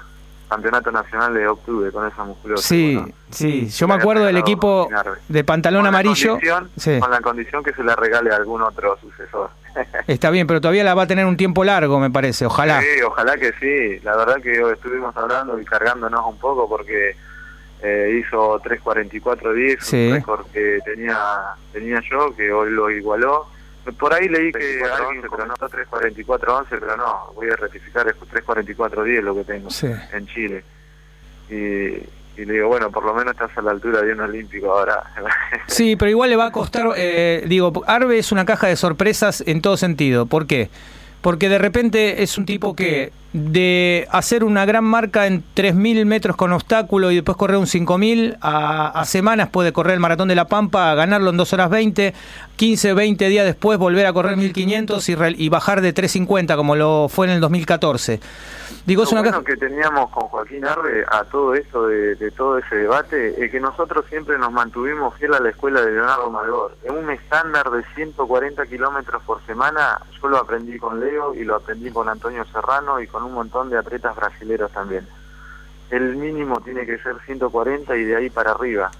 campeonato 0.54 0.92
nacional 0.92 1.34
le 1.34 1.48
obtuve 1.48 1.92
con 1.92 2.08
esa 2.08 2.24
musculosa. 2.24 2.68
Sí, 2.68 3.02
sí, 3.32 3.68
yo 3.70 3.88
me 3.88 3.96
acuerdo 3.96 4.26
del 4.26 4.38
equipo 4.38 4.88
de 5.28 5.44
pantalón 5.44 5.88
amarillo. 5.88 6.38
Con 6.38 7.12
la 7.12 7.22
condición 7.22 7.64
que 7.64 7.74
se 7.74 7.84
la 7.84 7.96
regale 7.96 8.32
a 8.32 8.36
algún 8.36 8.62
otro 8.62 8.98
sucesor. 9.02 9.50
Está 10.08 10.30
bien, 10.30 10.46
pero 10.46 10.62
todavía 10.62 10.84
la 10.84 10.94
va 10.94 11.04
a 11.04 11.08
tener 11.08 11.26
un 11.26 11.38
tiempo 11.38 11.64
largo, 11.64 12.00
me 12.00 12.12
parece, 12.12 12.46
ojalá. 12.46 12.82
Sí, 12.82 13.02
ojalá 13.02 13.36
que 13.38 13.52
sí. 13.54 14.00
La 14.04 14.16
verdad 14.16 14.36
que 14.42 14.54
estuvimos 14.72 15.16
hablando 15.18 15.60
y 15.60 15.66
cargándonos 15.66 16.24
un 16.28 16.38
poco 16.38 16.70
porque 16.70 17.16
eh, 17.82 18.22
hizo 18.22 18.62
3.44.10, 18.62 20.08
un 20.08 20.16
récord 20.16 20.46
que 20.52 20.80
tenía, 20.86 21.18
tenía 21.72 22.00
yo, 22.10 22.36
que 22.36 22.52
hoy 22.52 22.72
lo 22.72 22.92
igualó 22.92 23.48
por 23.92 24.14
ahí 24.14 24.30
leí 24.30 24.52
que 24.52 24.82
alguien 24.84 25.24
pero 25.30 25.46
no 25.46 25.56
3.44.11, 25.56 26.66
pero 26.70 26.98
no, 26.98 27.34
voy 27.36 27.50
a 27.50 27.56
rectificar, 27.56 28.08
es 28.08 28.16
3.44.10 28.16 29.22
lo 29.22 29.36
que 29.36 29.44
tengo 29.44 29.70
en 30.14 30.28
Chile. 30.28 30.64
Y, 31.50 32.46
le 32.46 32.54
digo, 32.54 32.68
bueno, 32.68 32.90
por 32.90 33.06
lo 33.06 33.14
menos 33.14 33.34
estás 33.34 33.56
a 33.58 33.62
la 33.62 33.72
altura 33.72 34.02
de 34.02 34.14
un 34.14 34.22
olímpico 34.22 34.72
ahora. 34.72 35.04
sí, 35.68 35.96
pero 35.96 36.10
igual 36.10 36.30
le 36.30 36.36
va 36.36 36.48
a 36.48 36.52
costar, 36.52 36.88
eh, 36.96 37.44
digo, 37.48 37.84
Arbe 37.86 38.18
es 38.18 38.32
una 38.32 38.46
caja 38.46 38.68
de 38.68 38.76
sorpresas 38.76 39.44
en 39.46 39.62
todo 39.62 39.78
sentido. 39.78 40.26
¿Por 40.26 40.48
qué? 40.48 40.70
Porque 41.22 41.50
de 41.50 41.58
repente 41.58 42.24
es 42.24 42.38
un 42.38 42.46
tipo 42.46 42.76
que 42.76 43.12
de 43.34 44.08
hacer 44.12 44.44
una 44.44 44.66
gran 44.66 44.84
marca 44.84 45.26
en 45.26 45.44
3.000 45.56 46.06
metros 46.06 46.36
con 46.36 46.54
obstáculo 46.54 47.12
y 47.12 47.16
después 47.16 47.36
correr 47.36 47.58
un 47.58 47.66
5.000, 47.66 48.38
a, 48.42 48.88
a 48.88 49.06
semanas 49.06 49.50
puede 49.50 49.74
correr 49.74 49.96
el 49.96 50.00
Maratón 50.00 50.28
de 50.28 50.36
la 50.36 50.48
Pampa, 50.48 50.92
a 50.92 50.96
ganarlo 50.96 51.32
en 51.32 51.38
2 51.38 51.54
horas 51.54 51.70
20, 51.72 52.14
15, 52.56 52.94
20 52.94 53.28
días 53.30 53.46
después 53.46 53.80
volver 53.80 54.06
a 54.06 54.14
correr 54.14 54.38
1.500 54.38 55.36
y, 55.38 55.46
y 55.46 55.50
bajar 55.50 55.82
de 55.82 55.94
3.50 55.94 56.56
como 56.56 56.76
lo 56.76 57.10
fue 57.10 57.26
en 57.26 57.34
el 57.34 57.42
2014. 57.42 58.20
Digo, 58.86 59.04
es 59.04 59.12
una 59.12 59.22
bueno 59.22 59.44
que 59.44 59.56
teníamos 59.56 60.10
con 60.10 60.28
Joaquín 60.28 60.66
Arre 60.66 61.06
a 61.10 61.24
todo 61.24 61.54
esto 61.54 61.88
de, 61.88 62.32
todo 62.32 62.58
ese 62.58 62.76
debate 62.76 63.44
es 63.44 63.50
que 63.50 63.60
nosotros 63.60 64.06
siempre 64.10 64.38
nos 64.38 64.52
mantuvimos 64.52 65.16
fiel 65.16 65.34
a 65.34 65.40
la 65.40 65.50
escuela 65.50 65.82
de 65.82 65.92
Leonardo 65.92 66.30
Malgor. 66.30 66.76
En 66.84 66.98
un 66.98 67.10
estándar 67.10 67.70
de 67.72 67.84
140 67.96 68.66
kilómetros 68.66 69.24
por 69.24 69.42
semana, 69.46 70.02
yo 70.22 70.28
lo 70.28 70.38
aprendí 70.38 70.78
con 70.78 71.00
Leo 71.00 71.34
y 71.34 71.44
lo 71.46 71.56
aprendí 71.56 71.92
con 71.92 72.10
Antonio 72.10 72.44
Serrano 72.52 73.00
y 73.00 73.08
con 73.08 73.23
un 73.24 73.34
montón 73.34 73.70
de 73.70 73.78
atletas 73.78 74.16
brasileros 74.16 74.72
también. 74.72 75.08
El 75.90 76.16
mínimo 76.16 76.60
tiene 76.62 76.86
que 76.86 76.98
ser 77.00 77.16
140 77.26 77.96
y 77.98 78.04
de 78.04 78.16
ahí 78.16 78.30
para 78.30 78.52
arriba. 78.52 78.92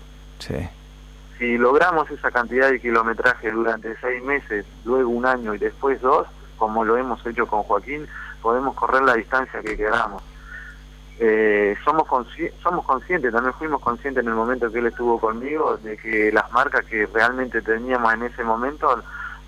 Si 1.38 1.58
logramos 1.58 2.10
esa 2.12 2.32
cantidad 2.32 2.70
de 2.70 2.80
kilometraje 2.80 3.52
durante 3.52 3.96
seis 4.00 4.24
meses, 4.24 4.66
luego 4.86 5.10
un 5.10 5.26
año 5.26 5.56
y 5.56 5.58
después 5.58 6.02
dos, 6.02 6.28
como 6.58 6.86
lo 6.86 6.98
hemos 6.98 7.26
hecho 7.26 7.48
con 7.48 7.64
Joaquín, 7.64 8.08
podemos 8.42 8.76
correr 8.76 9.02
la 9.04 9.16
distancia 9.16 9.62
que 9.62 9.76
queramos. 9.76 10.22
Eh, 11.20 11.76
somos 11.84 12.08
somos 12.62 12.86
conscientes, 12.86 13.32
también 13.32 13.54
fuimos 13.54 13.82
conscientes 13.82 14.24
en 14.24 14.30
el 14.30 14.36
momento 14.36 14.72
que 14.72 14.80
él 14.80 14.88
estuvo 14.88 15.20
conmigo 15.20 15.78
de 15.78 15.96
que 15.98 16.32
las 16.32 16.52
marcas 16.52 16.86
que 16.86 17.06
realmente 17.08 17.62
teníamos 17.62 18.14
en 18.14 18.24
ese 18.24 18.44
momento 18.44 19.02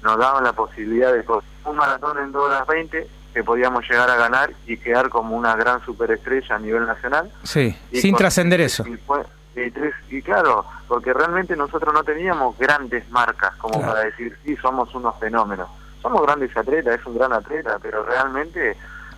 nos 0.04 0.18
daban 0.18 0.44
la 0.44 0.54
posibilidad 0.54 1.12
de 1.12 1.24
correr 1.24 1.44
un 1.66 1.76
maratón 1.76 2.18
en 2.20 2.32
2 2.32 2.44
horas 2.44 2.68
20 2.68 3.08
que 3.36 3.44
podíamos 3.44 3.84
llegar 3.90 4.10
a 4.10 4.16
ganar 4.16 4.54
y 4.66 4.78
quedar 4.78 5.10
como 5.10 5.36
una 5.36 5.58
gran 5.58 5.84
superestrella 5.84 6.56
a 6.56 6.60
nivel 6.60 6.86
nacional. 6.86 7.30
Sí, 7.44 7.78
sin 7.92 8.16
trascender 8.16 8.62
eso. 8.62 8.86
Y, 10.10 10.22
claro, 10.22 10.64
porque 10.88 11.12
realmente 11.14 11.54
nosotros 11.58 11.94
no 11.94 12.06
teníamos 12.06 12.58
grandes 12.58 13.10
marcas 13.10 13.54
como 13.58 13.82
para 13.82 14.06
decir, 14.06 14.38
sí, 14.46 14.56
somos 14.56 14.96
unos 14.96 15.20
fenómenos. 15.20 15.68
Somos 16.02 16.22
grandes 16.22 16.56
atletas, 16.56 16.98
es 16.98 17.06
un 17.06 17.18
gran 17.18 17.34
atleta, 17.34 17.78
pero 17.82 18.06
realmente 18.06 18.78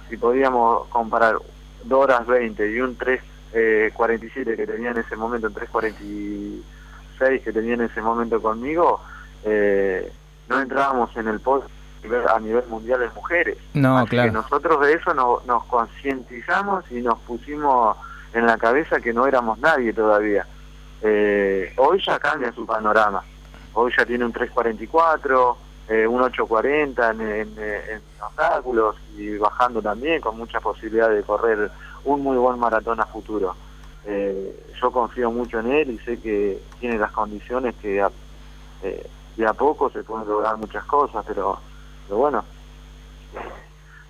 si 0.09 0.17
podíamos 0.17 0.87
comparar 0.87 1.35
2 1.83 2.03
horas 2.03 2.25
20 2.25 2.71
y 2.71 2.79
un 2.79 2.97
3.47 2.97 3.21
eh, 3.53 4.55
que 4.57 4.65
tenía 4.65 4.89
en 4.91 4.97
ese 4.97 5.15
momento, 5.15 5.45
un 5.45 5.53
3.46 5.53 7.43
que 7.43 7.53
tenía 7.53 7.75
en 7.75 7.81
ese 7.81 8.01
momento 8.01 8.41
conmigo, 8.41 8.99
eh, 9.43 10.11
no 10.49 10.59
entrábamos 10.59 11.15
en 11.17 11.27
el 11.27 11.39
post 11.39 11.69
a 12.13 12.39
nivel 12.39 12.65
mundial 12.67 12.99
de 12.99 13.09
mujeres. 13.09 13.57
No, 13.73 14.05
claro. 14.05 14.31
nosotros 14.31 14.81
de 14.81 14.93
eso 14.93 15.13
nos 15.13 15.63
concientizamos 15.65 16.89
y 16.91 17.01
nos 17.01 17.19
pusimos 17.19 17.97
en 18.33 18.45
la 18.45 18.57
cabeza 18.57 18.99
que 18.99 19.13
no 19.13 19.25
éramos 19.25 19.59
nadie 19.59 19.93
todavía. 19.93 20.45
Eh, 21.01 21.73
hoy 21.77 22.01
ya 22.05 22.19
cambia 22.19 22.51
su 22.51 22.65
panorama. 22.65 23.23
Hoy 23.73 23.91
ya 23.97 24.05
tiene 24.05 24.25
un 24.25 24.31
344, 24.31 25.57
eh, 25.89 26.07
un 26.07 26.21
840 26.21 27.11
en, 27.11 27.21
en, 27.21 27.59
en, 27.59 28.01
obstáculos 28.19 28.95
y 29.15 29.37
bajando 29.37 29.81
también 29.81 30.19
con 30.21 30.37
mucha 30.37 30.59
posibilidad 30.59 31.09
de 31.09 31.23
correr 31.23 31.71
un 32.03 32.23
muy 32.23 32.37
buen 32.37 32.59
maratón 32.59 32.99
a 32.99 33.05
futuro. 33.05 33.55
Eh, 34.05 34.65
yo 34.81 34.91
confío 34.91 35.29
mucho 35.31 35.59
en 35.59 35.71
él 35.71 35.91
y 35.91 35.97
sé 35.99 36.19
que 36.19 36.61
tiene 36.79 36.97
las 36.97 37.11
condiciones 37.11 37.75
que 37.81 38.05
eh, 38.83 39.09
de 39.35 39.45
a 39.45 39.53
poco 39.53 39.89
se 39.89 40.03
pueden 40.03 40.27
lograr 40.27 40.57
muchas 40.57 40.85
cosas, 40.85 41.25
pero 41.27 41.59
pero 42.07 42.17
bueno, 42.17 42.43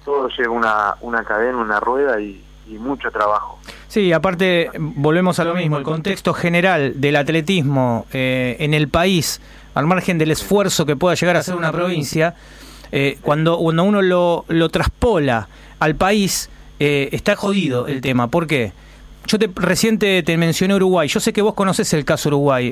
todo 0.05 0.29
lleva 0.29 0.51
una, 0.53 0.95
una 1.01 1.23
cadena, 1.23 1.57
una 1.57 1.79
rueda 1.79 2.19
y, 2.21 2.43
mucho 2.79 3.09
trabajo. 3.11 3.59
Sí, 3.87 4.11
aparte 4.11 4.69
volvemos 4.77 5.39
a 5.39 5.45
lo 5.45 5.55
mismo, 5.55 5.77
el 5.77 5.83
contexto 5.83 6.33
general 6.33 6.99
del 6.99 7.15
atletismo 7.15 8.05
eh, 8.11 8.57
en 8.59 8.73
el 8.73 8.89
país, 8.89 9.39
al 9.73 9.85
margen 9.87 10.17
del 10.17 10.31
esfuerzo 10.31 10.85
que 10.85 10.97
pueda 10.97 11.15
llegar 11.15 11.37
a 11.37 11.43
ser 11.43 11.55
una 11.55 11.71
provincia, 11.71 12.35
eh, 12.91 13.19
cuando, 13.21 13.57
cuando 13.57 13.83
uno 13.83 14.01
lo, 14.01 14.43
lo 14.49 14.67
traspola 14.67 15.47
al 15.79 15.95
país, 15.95 16.49
eh, 16.81 17.07
está 17.13 17.37
jodido 17.37 17.87
el 17.87 18.01
tema. 18.01 18.27
¿Por 18.27 18.47
qué? 18.47 18.73
Yo 19.27 19.39
te, 19.39 19.49
reciente 19.55 20.21
te 20.23 20.35
mencioné 20.35 20.75
Uruguay, 20.75 21.07
yo 21.07 21.21
sé 21.21 21.31
que 21.31 21.41
vos 21.41 21.53
conoces 21.53 21.93
el 21.93 22.03
caso 22.03 22.27
Uruguay. 22.27 22.69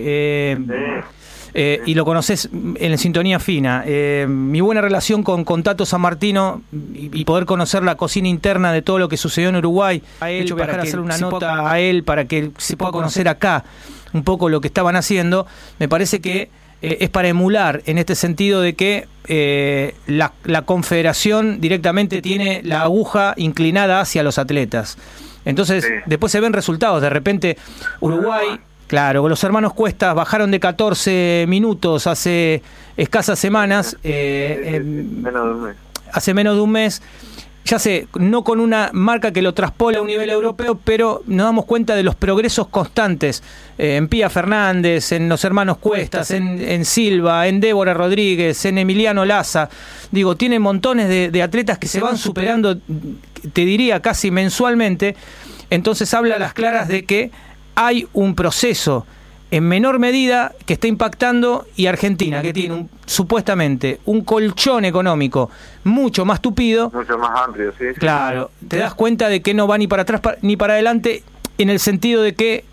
Eh, 1.58 1.82
y 1.86 1.94
lo 1.94 2.04
conoces 2.04 2.50
en 2.52 2.98
sintonía 2.98 3.40
fina. 3.40 3.82
Eh, 3.88 4.26
mi 4.28 4.60
buena 4.60 4.82
relación 4.82 5.24
con, 5.24 5.46
con 5.46 5.64
Tato 5.64 5.86
San 5.86 6.02
Martino 6.02 6.62
y, 6.94 7.24
poder 7.24 7.46
conocer 7.46 7.82
la 7.82 7.96
cocina 7.96 8.28
interna 8.28 8.74
de 8.74 8.82
todo 8.82 9.00
lo 9.00 9.08
que 9.08 9.16
sucedió 9.16 9.48
en 9.48 9.56
Uruguay, 9.56 10.04
a 10.20 10.32
él, 10.32 10.44
hecho 10.44 10.58
para 10.58 10.82
hacer 10.82 11.00
una 11.00 11.18
nota 11.18 11.72
a 11.72 11.80
él 11.80 12.04
para 12.04 12.26
que 12.26 12.52
se 12.58 12.76
pueda 12.76 12.92
conocer 12.92 13.30
acá 13.30 13.64
un 14.12 14.26
poco 14.26 14.50
lo 14.50 14.60
que 14.60 14.68
estaban 14.68 14.98
haciendo, 14.98 15.48
me 15.80 15.88
parece 15.88 16.20
que 16.20 16.50
eh, 16.82 16.98
es 17.00 17.10
para 17.10 17.30
emular 17.30 17.82
en 17.86 18.00
este 18.00 18.16
sentido 18.16 18.60
de 18.60 18.76
que 18.76 19.08
la, 20.08 20.34
la 20.44 20.62
confederación 20.64 21.62
directamente 21.62 22.22
tiene 22.22 22.64
la 22.66 22.82
aguja 22.82 23.34
inclinada 23.38 24.02
hacia 24.02 24.24
los 24.24 24.40
atletas. 24.40 24.98
Entonces, 25.46 25.86
después 26.06 26.34
se 26.34 26.42
ven 26.42 26.52
resultados. 26.52 27.02
De 27.02 27.10
repente, 27.10 27.58
Uruguay 28.02 28.60
Claro, 28.88 29.28
los 29.28 29.44
hermanos 29.44 29.74
Cuestas 29.74 30.14
bajaron 30.14 30.52
de 30.52 30.60
14 30.60 31.46
minutos 31.48 32.06
hace 32.06 32.62
escasas 32.98 33.40
semanas. 33.40 33.98
Eh, 34.04 34.82
menos 34.84 35.46
de 35.46 35.52
un 35.52 35.64
mes. 35.64 35.76
Hace 36.12 36.34
menos 36.34 36.56
de 36.56 36.62
un 36.62 36.72
mes. 36.72 37.02
Ya 37.66 37.80
sé, 37.80 38.08
no 38.20 38.44
con 38.44 38.60
una 38.60 38.92
marca 38.94 39.34
que 39.34 39.42
lo 39.42 39.56
traspola 39.56 39.98
a 39.98 40.02
un 40.02 40.08
nivel 40.08 40.30
europeo, 40.30 40.80
pero 40.84 41.24
nos 41.26 41.48
damos 41.48 41.66
cuenta 41.66 41.96
de 41.96 42.04
los 42.04 42.14
progresos 42.14 42.68
constantes 42.68 43.42
eh, 43.80 43.96
en 43.96 44.08
Pía 44.08 44.30
Fernández, 44.30 45.12
en 45.14 45.28
los 45.28 45.44
hermanos 45.44 45.80
Cuestas, 45.80 46.30
en, 46.30 46.86
Silva, 46.86 47.48
en 47.48 47.60
Débora 47.60 47.96
Rodríguez, 47.96 48.66
en 48.66 48.78
Emiliano 48.78 49.26
Laza. 49.26 49.68
Digo, 50.12 50.36
tiene 50.36 50.60
montones 50.60 51.10
de, 51.10 51.32
de 51.32 51.42
atletas 51.42 51.80
que 51.80 51.88
se 51.88 52.00
van 52.00 52.20
superando, 52.20 52.78
te 52.78 53.66
diría 53.66 54.00
casi 54.00 54.30
mensualmente. 54.30 55.16
Entonces 55.72 56.14
habla 56.14 56.36
a 56.36 56.40
las 56.40 56.54
claras 56.54 56.88
de 56.88 57.04
que 57.06 57.32
hay 57.76 58.08
un 58.14 58.36
proceso 58.36 59.06
en 59.52 59.64
menor 59.68 60.00
medida 60.00 60.54
que 60.66 60.74
está 60.74 60.88
impactando 60.88 61.66
y 61.76 61.86
Argentina, 61.86 62.42
que 62.42 62.52
tiene 62.52 62.74
un, 62.74 62.90
supuestamente 63.06 64.00
un 64.06 64.22
colchón 64.22 64.86
económico 64.86 65.50
mucho 65.84 66.26
más 66.26 66.42
tupido. 66.42 66.90
Mucho 66.92 67.18
más 67.18 67.42
amplio, 67.42 67.72
sí. 67.78 67.86
Claro, 67.98 68.52
te 68.68 68.78
das 68.78 68.96
cuenta 68.96 69.30
de 69.30 69.42
que 69.42 69.54
no 69.54 69.68
va 69.68 69.78
ni 69.78 69.88
para 69.88 70.02
atrás 70.02 70.22
ni 70.42 70.58
para 70.58 70.74
adelante 70.74 71.24
en 71.58 71.70
el 71.70 71.80
sentido 71.80 72.22
de 72.22 72.34
que 72.34 72.66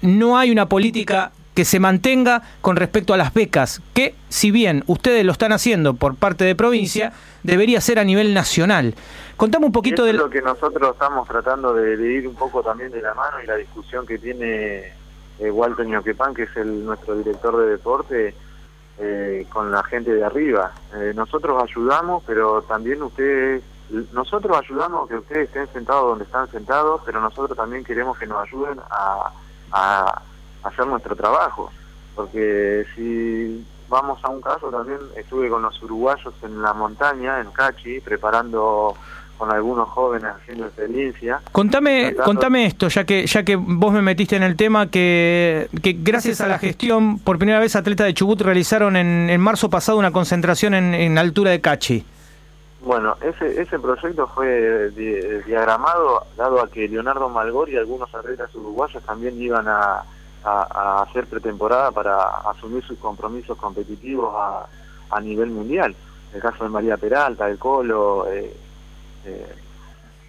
no 0.00 0.38
hay 0.38 0.50
una 0.50 0.68
política 0.68 1.32
que 1.56 1.64
se 1.64 1.80
mantenga 1.80 2.42
con 2.60 2.76
respecto 2.76 3.14
a 3.14 3.16
las 3.16 3.32
becas, 3.32 3.80
que 3.94 4.14
si 4.28 4.50
bien 4.50 4.84
ustedes 4.86 5.24
lo 5.24 5.32
están 5.32 5.52
haciendo 5.52 5.94
por 5.94 6.14
parte 6.14 6.44
de 6.44 6.54
provincia, 6.54 7.14
debería 7.42 7.80
ser 7.80 7.98
a 7.98 8.04
nivel 8.04 8.34
nacional. 8.34 8.94
Contame 9.38 9.64
un 9.64 9.72
poquito 9.72 10.04
de... 10.04 10.12
lo 10.12 10.28
que 10.28 10.42
nosotros 10.42 10.92
estamos 10.92 11.26
tratando 11.26 11.72
de, 11.72 12.12
ir 12.12 12.28
un 12.28 12.34
poco 12.34 12.62
también 12.62 12.92
de 12.92 13.00
la 13.00 13.14
mano 13.14 13.42
y 13.42 13.46
la 13.46 13.56
discusión 13.56 14.06
que 14.06 14.18
tiene 14.18 14.92
eh, 15.38 15.50
Walter 15.50 15.86
Ñoquepan, 15.86 16.34
que 16.34 16.42
es 16.42 16.54
el, 16.58 16.84
nuestro 16.84 17.16
director 17.16 17.56
de 17.56 17.66
deporte, 17.70 18.34
eh, 18.98 19.46
con 19.50 19.72
la 19.72 19.82
gente 19.82 20.12
de 20.12 20.24
arriba. 20.24 20.72
Eh, 20.94 21.12
nosotros 21.16 21.62
ayudamos, 21.62 22.22
pero 22.26 22.60
también 22.68 23.02
ustedes, 23.02 23.62
nosotros 24.12 24.58
ayudamos 24.58 25.06
a 25.06 25.08
que 25.08 25.18
ustedes 25.20 25.48
estén 25.48 25.68
sentados 25.72 26.10
donde 26.10 26.24
están 26.24 26.50
sentados, 26.50 27.00
pero 27.06 27.18
nosotros 27.22 27.56
también 27.56 27.82
queremos 27.82 28.18
que 28.18 28.26
nos 28.26 28.46
ayuden 28.46 28.78
a, 28.90 29.32
a 29.72 30.22
hacer 30.62 30.86
nuestro 30.86 31.14
trabajo. 31.16 31.70
Porque 32.14 32.84
si 32.94 33.64
vamos 33.88 34.24
a 34.24 34.30
un 34.30 34.40
caso 34.40 34.68
también, 34.68 34.98
estuve 35.16 35.48
con 35.48 35.62
los 35.62 35.82
uruguayos 35.82 36.34
en 36.42 36.62
la 36.62 36.72
montaña, 36.72 37.40
en 37.40 37.50
Cachi, 37.50 38.00
preparando 38.00 38.96
con 39.36 39.52
algunos 39.52 39.88
jóvenes 39.90 40.30
haciendo 40.34 40.64
experiencia. 40.64 41.40
Contame, 41.52 42.14
contame 42.24 42.64
esto, 42.64 42.88
ya 42.88 43.04
que 43.04 43.26
ya 43.26 43.42
que 43.42 43.56
vos 43.56 43.92
me 43.92 44.00
metiste 44.00 44.34
en 44.34 44.42
el 44.42 44.56
tema, 44.56 44.90
que, 44.90 45.68
que 45.82 45.94
gracias 45.98 46.40
a 46.40 46.46
la 46.48 46.58
gestión, 46.58 47.18
por 47.18 47.36
primera 47.36 47.60
vez 47.60 47.76
atletas 47.76 48.06
de 48.06 48.14
Chubut 48.14 48.40
realizaron 48.40 48.96
en, 48.96 49.28
en 49.28 49.40
marzo 49.40 49.68
pasado 49.68 49.98
una 49.98 50.10
concentración 50.10 50.72
en, 50.72 50.94
en 50.94 51.18
altura 51.18 51.50
de 51.50 51.60
Cachi. 51.60 52.06
Bueno, 52.80 53.16
ese, 53.20 53.60
ese 53.60 53.78
proyecto 53.78 54.26
fue 54.28 54.90
diagramado 55.46 56.24
dado 56.36 56.62
a 56.62 56.70
que 56.70 56.88
Leonardo 56.88 57.28
Malgor 57.28 57.68
y 57.68 57.76
algunos 57.76 58.14
atletas 58.14 58.54
uruguayos 58.54 59.02
también 59.02 59.40
iban 59.42 59.66
a, 59.68 60.02
a, 60.46 61.02
hacer 61.02 61.26
pretemporada 61.26 61.90
para 61.90 62.18
asumir 62.50 62.84
sus 62.84 62.98
compromisos 62.98 63.58
competitivos 63.58 64.34
a, 65.10 65.20
nivel 65.20 65.50
mundial. 65.50 65.94
El 66.34 66.40
caso 66.40 66.64
de 66.64 66.70
María 66.70 66.96
Peralta, 66.96 67.48
el 67.48 67.58
Colo, 67.58 68.26
eh, 68.30 68.54
eh, 69.24 69.54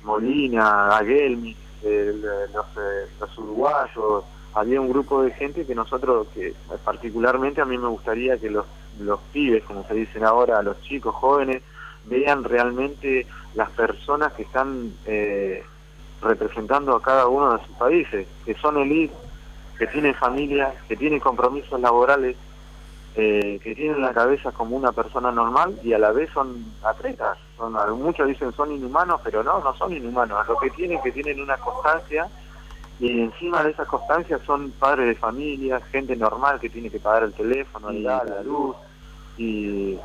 Molina, 0.04 0.96
Aguelmi, 0.96 1.56
los, 1.84 2.66
eh, 2.78 3.08
los, 3.20 3.38
uruguayos, 3.38 4.24
había 4.54 4.80
un 4.80 4.90
grupo 4.90 5.24
de 5.24 5.32
gente 5.32 5.66
que 5.66 5.76
nosotros, 5.76 6.28
que 6.34 6.54
particularmente 6.86 7.62
a 7.62 7.66
mí 7.66 7.78
me 7.78 7.88
gustaría 7.88 8.38
que 8.38 8.50
los, 8.50 8.66
los 9.00 9.20
pibes, 9.34 9.64
como 9.66 9.86
se 9.88 9.94
dicen 9.94 10.24
ahora, 10.24 10.62
los 10.62 10.82
chicos 10.82 11.14
jóvenes, 11.16 11.62
vean 12.06 12.44
realmente 12.44 13.28
las 13.54 13.70
personas 13.72 14.34
que 14.34 14.44
están 14.44 14.94
eh, 15.06 15.64
representando 16.22 16.96
a 16.96 17.02
cada 17.02 17.28
uno 17.28 17.58
de 17.58 17.66
sus 17.66 17.76
países, 17.76 18.28
que 18.46 18.54
son 18.56 18.78
elite, 18.78 19.14
que 19.78 19.88
tienen 19.88 20.14
familia, 20.16 20.74
que 20.88 20.96
tienen 20.96 21.20
compromisos 21.20 21.80
laborales, 21.80 22.36
eh, 23.16 23.60
que 23.64 23.76
tienen 23.76 24.02
la 24.02 24.14
cabeza 24.14 24.52
como 24.52 24.76
una 24.76 24.92
persona 24.92 25.32
normal 25.32 25.80
y 25.84 25.94
a 25.94 26.00
la 26.00 26.12
vez 26.12 26.30
son 26.32 26.66
atletas. 26.84 27.38
Son, 27.58 27.74
muchos 28.00 28.28
dicen 28.28 28.52
son 28.54 28.72
inhumanos, 28.72 29.22
pero 29.24 29.44
no, 29.44 29.60
no 29.60 29.76
son 29.76 29.94
inhumanos. 29.94 30.48
Lo 30.48 30.58
que 30.58 30.70
tienen 30.72 31.02
que 31.02 31.12
tienen 31.12 31.42
una 31.42 31.58
constancia 31.58 32.28
y 33.00 33.22
encima 33.22 33.64
de 33.64 33.72
esa 33.72 33.86
constancia 33.86 34.40
son 34.46 34.72
padres 34.72 35.08
de 35.08 35.16
familia, 35.16 35.80
gente 35.92 36.16
normal 36.16 36.60
que 36.60 36.70
tiene 36.70 36.90
que 36.90 37.00
pagar 37.00 37.24
el 37.24 37.34
teléfono, 37.34 37.92
la, 37.92 38.24
la 38.24 38.42
luz 38.44 38.76
y, 39.38 39.98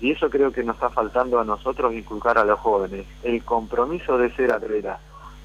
y 0.00 0.12
eso 0.12 0.30
creo 0.30 0.50
que 0.50 0.64
nos 0.64 0.76
está 0.76 0.90
faltando 0.90 1.38
a 1.38 1.44
nosotros 1.44 1.92
inculcar 1.92 2.38
a 2.38 2.44
los 2.44 2.58
jóvenes, 2.58 3.06
el 3.22 3.44
compromiso 3.44 4.16
de 4.18 4.34
ser 4.34 4.52
atleta. 4.52 4.98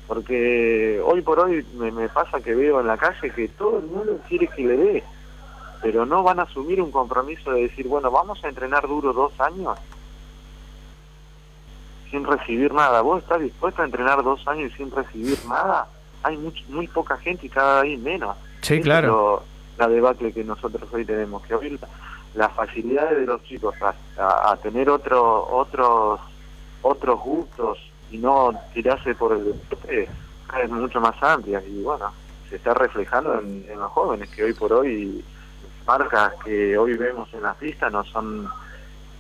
Porque 0.08 1.02
hoy 1.04 1.22
por 1.22 1.40
hoy 1.40 1.66
me, 1.76 1.92
me 1.92 2.10
pasa 2.10 2.40
que 2.42 2.54
veo 2.54 2.80
en 2.80 2.88
la 2.88 2.98
calle 2.98 3.32
que 3.32 3.48
todo 3.48 3.80
el 3.80 3.86
mundo 3.86 4.20
quiere 4.28 4.48
que 4.48 4.64
le 4.64 4.78
dé 4.78 5.04
pero 5.86 6.04
no 6.04 6.24
van 6.24 6.40
a 6.40 6.44
asumir 6.44 6.82
un 6.82 6.90
compromiso 6.90 7.52
de 7.52 7.62
decir, 7.62 7.88
bueno, 7.88 8.10
vamos 8.10 8.44
a 8.44 8.50
entrenar 8.50 8.88
duro 8.88 9.14
dos 9.14 9.40
años 9.40 9.78
sin 12.10 12.26
recibir 12.26 12.74
nada. 12.74 13.02
¿Vos 13.02 13.22
estás 13.22 13.40
dispuesto 13.40 13.84
a 13.84 13.86
entrenar 13.86 14.24
dos 14.24 14.48
años 14.48 14.72
sin 14.76 14.90
recibir 14.90 15.38
nada? 15.48 15.88
Hay 16.24 16.38
muy 16.70 16.88
poca 16.88 17.18
gente 17.18 17.46
y 17.46 17.50
cada 17.50 17.84
vez 17.84 18.00
menos. 18.00 18.36
Sí, 18.62 18.82
claro. 18.82 19.44
la 19.78 19.88
debacle 19.88 20.34
que 20.34 20.44
nosotros 20.44 20.90
hoy 20.92 21.06
tenemos, 21.06 21.44
que 21.44 21.54
hoy 21.54 21.80
las 22.34 22.52
facilidades 22.54 23.20
de 23.20 23.26
los 23.28 23.44
chicos 23.44 23.76
a, 24.18 24.58
tener 24.64 24.90
otro, 24.90 25.48
otros 25.52 26.20
otros 26.82 27.20
gustos 27.20 27.78
y 28.12 28.18
no 28.18 28.54
tirarse 28.74 29.16
por 29.16 29.34
el 29.34 29.46
deporte 29.46 30.10
es 30.62 30.70
mucho 30.70 31.02
más 31.02 31.22
amplia 31.22 31.62
y 31.68 31.82
bueno, 31.82 32.14
se 32.50 32.56
está 32.56 32.74
reflejando 32.74 33.40
en 33.40 33.78
los 33.78 33.92
jóvenes 33.92 34.30
que 34.30 34.44
hoy 34.44 34.54
por 34.54 34.72
hoy 34.72 35.24
marcas 35.86 36.34
que 36.44 36.78
hoy 36.78 36.96
vemos 36.96 37.34
en 37.34 37.44
la 37.44 37.54
pista 37.54 37.90
no 37.90 38.04
son 38.04 38.48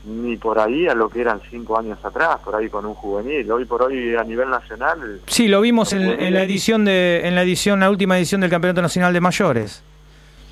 ni 0.05 0.37
por 0.37 0.59
ahí 0.59 0.87
a 0.87 0.93
lo 0.93 1.09
que 1.09 1.21
eran 1.21 1.41
cinco 1.49 1.77
años 1.79 1.97
atrás, 2.03 2.39
por 2.43 2.55
ahí 2.55 2.69
con 2.69 2.85
un 2.85 2.93
juvenil. 2.93 3.51
Hoy 3.51 3.65
por 3.65 3.81
hoy 3.81 4.15
a 4.15 4.23
nivel 4.23 4.49
nacional. 4.49 5.21
Sí, 5.25 5.47
lo 5.47 5.61
vimos 5.61 5.93
en, 5.93 6.33
la 6.33 6.43
edición 6.43 6.85
de, 6.85 7.21
en 7.23 7.33
la 7.33 7.41
edición, 7.41 7.79
la 7.79 7.89
última 7.89 8.17
edición 8.17 8.41
del 8.41 8.51
Campeonato 8.51 8.83
Nacional 8.83 9.13
de 9.13 9.21
Mayores. 9.21 9.81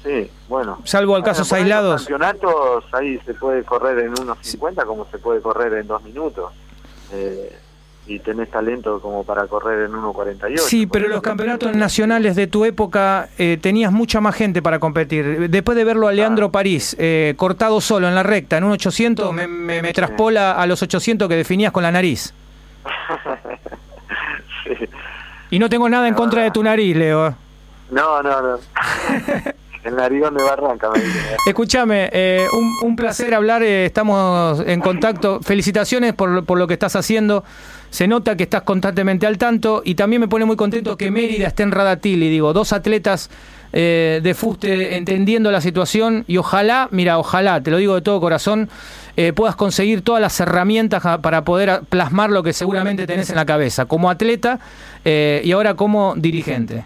Sí, 0.04 0.30
bueno. 0.50 0.80
Salvo 0.86 1.16
al 1.16 1.24
casos 1.24 1.54
aislados. 1.54 2.02
campeonatos 2.02 2.86
ahí 2.94 3.20
se 3.26 3.34
puede 3.36 3.64
correr 3.64 4.00
en 4.00 4.20
unos 4.20 4.38
50 4.42 4.86
como 4.86 5.06
se 5.12 5.20
puede 5.20 5.40
correr 5.40 5.74
en 5.74 5.88
dos 5.88 6.04
minutos. 6.04 6.52
Eh, 7.12 7.56
y 8.06 8.20
tenés 8.20 8.52
talento 8.52 9.00
como 9.00 9.24
para 9.24 9.48
correr 9.48 9.86
en 9.86 9.94
1.48. 9.94 10.58
Sí, 10.58 10.88
pero 10.88 11.08
los 11.08 11.22
campeonatos 11.22 11.76
nacionales 11.76 12.36
de 12.36 12.48
tu 12.48 12.66
época 12.66 13.30
eh, 13.38 13.58
tenías 13.62 13.92
mucha 13.92 14.20
más 14.20 14.36
gente 14.36 14.62
para 14.62 14.80
competir. 14.80 15.50
Después 15.50 15.78
de 15.78 15.84
verlo 15.84 16.08
a 16.08 16.12
Leandro 16.12 16.52
París 16.52 16.96
eh, 17.00 17.34
cortado 17.38 17.80
solo 17.82 18.08
en 18.08 18.16
la 18.16 18.24
recta 18.24 18.58
en 18.58 18.66
1.800, 18.66 19.32
me, 19.32 19.48
me, 19.48 19.82
me, 19.82 19.94
traspola 19.94 20.52
a 20.54 20.68
los 20.68 20.82
800 20.82 21.30
que 21.30 21.36
definías 21.36 21.72
con 21.72 21.84
la 21.84 21.92
nariz. 21.92 22.34
Y 25.54 25.60
no 25.60 25.70
tengo 25.70 25.88
nada 25.88 26.08
en 26.08 26.16
contra 26.16 26.42
de 26.42 26.50
tu 26.50 26.64
nariz, 26.64 26.98
Leo. 26.98 27.36
No, 27.92 28.24
no, 28.24 28.42
no. 28.42 28.58
El 29.84 29.96
narigón 29.96 30.36
de 30.36 30.44
Barranca, 30.44 30.90
me 30.92 31.02
Escúchame, 31.46 32.10
eh, 32.14 32.48
un, 32.82 32.96
placer 32.96 33.34
hablar, 33.34 33.64
estamos 33.64 34.64
en 34.66 34.80
contacto. 34.80 35.42
Felicitaciones 35.42 36.14
por, 36.14 36.58
lo 36.58 36.68
que 36.68 36.74
estás 36.74 36.96
haciendo 36.96 37.44
se 37.90 38.08
nota 38.08 38.36
que 38.36 38.44
estás 38.44 38.64
constantemente 38.64 39.28
al 39.28 39.38
tanto 39.38 39.82
y 39.86 39.96
también 39.96 40.22
me 40.22 40.28
pone 40.28 40.46
muy 40.46 40.56
contento 40.56 40.98
que 40.98 41.12
Mérida 41.12 41.48
esté 41.48 41.64
en 41.64 41.72
Radatil 41.72 42.24
y 42.24 42.30
digo, 42.30 42.54
dos 42.54 42.74
atletas 42.74 43.30
eh, 43.76 44.20
de 44.24 44.34
fuste 44.36 44.98
entendiendo 44.98 45.52
la 45.52 45.60
situación 45.60 46.26
y 46.28 46.38
ojalá, 46.38 46.88
mira, 46.92 47.18
ojalá, 47.18 47.62
te 47.62 47.72
lo 47.72 47.78
digo 47.78 47.96
de 47.96 48.02
todo 48.02 48.22
corazón, 48.22 48.70
eh, 49.18 49.34
puedas 49.34 49.56
conseguir 49.56 50.02
todas 50.02 50.22
las 50.22 50.40
herramientas 50.40 51.04
para 51.22 51.44
poder 51.44 51.82
plasmar 51.90 52.30
lo 52.30 52.42
que 52.42 52.54
seguramente 52.54 53.06
tenés 53.06 53.30
en 53.32 53.36
la 53.36 53.46
cabeza, 53.46 53.86
como 53.86 54.10
atleta 54.10 54.60
eh, 55.06 55.42
y 55.44 55.52
ahora 55.52 55.74
como 55.74 56.14
dirigente. 56.16 56.86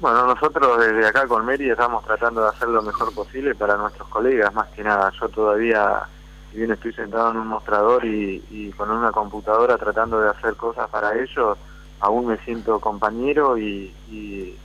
Bueno, 0.00 0.26
nosotros 0.26 0.78
desde 0.78 1.06
acá 1.06 1.26
con 1.26 1.44
Mérida 1.44 1.72
estamos 1.72 2.04
tratando 2.04 2.42
de 2.42 2.50
hacer 2.50 2.68
lo 2.68 2.82
mejor 2.82 3.12
posible 3.12 3.54
para 3.54 3.76
nuestros 3.76 4.08
colegas, 4.08 4.54
más 4.54 4.68
que 4.68 4.84
nada. 4.84 5.10
Yo 5.20 5.28
todavía 5.28 6.06
si 6.50 6.58
bien 6.58 6.70
estoy 6.70 6.92
sentado 6.92 7.30
en 7.30 7.38
un 7.38 7.48
mostrador 7.48 8.04
y, 8.04 8.72
con 8.76 8.90
una 8.90 9.12
computadora 9.12 9.76
tratando 9.76 10.20
de 10.20 10.30
hacer 10.30 10.54
cosas 10.54 10.88
para 10.88 11.18
ellos, 11.18 11.58
aún 12.00 12.26
me 12.26 12.38
siento 12.38 12.80
compañero 12.80 13.58
y, 13.58 13.92
y, 14.10 14.56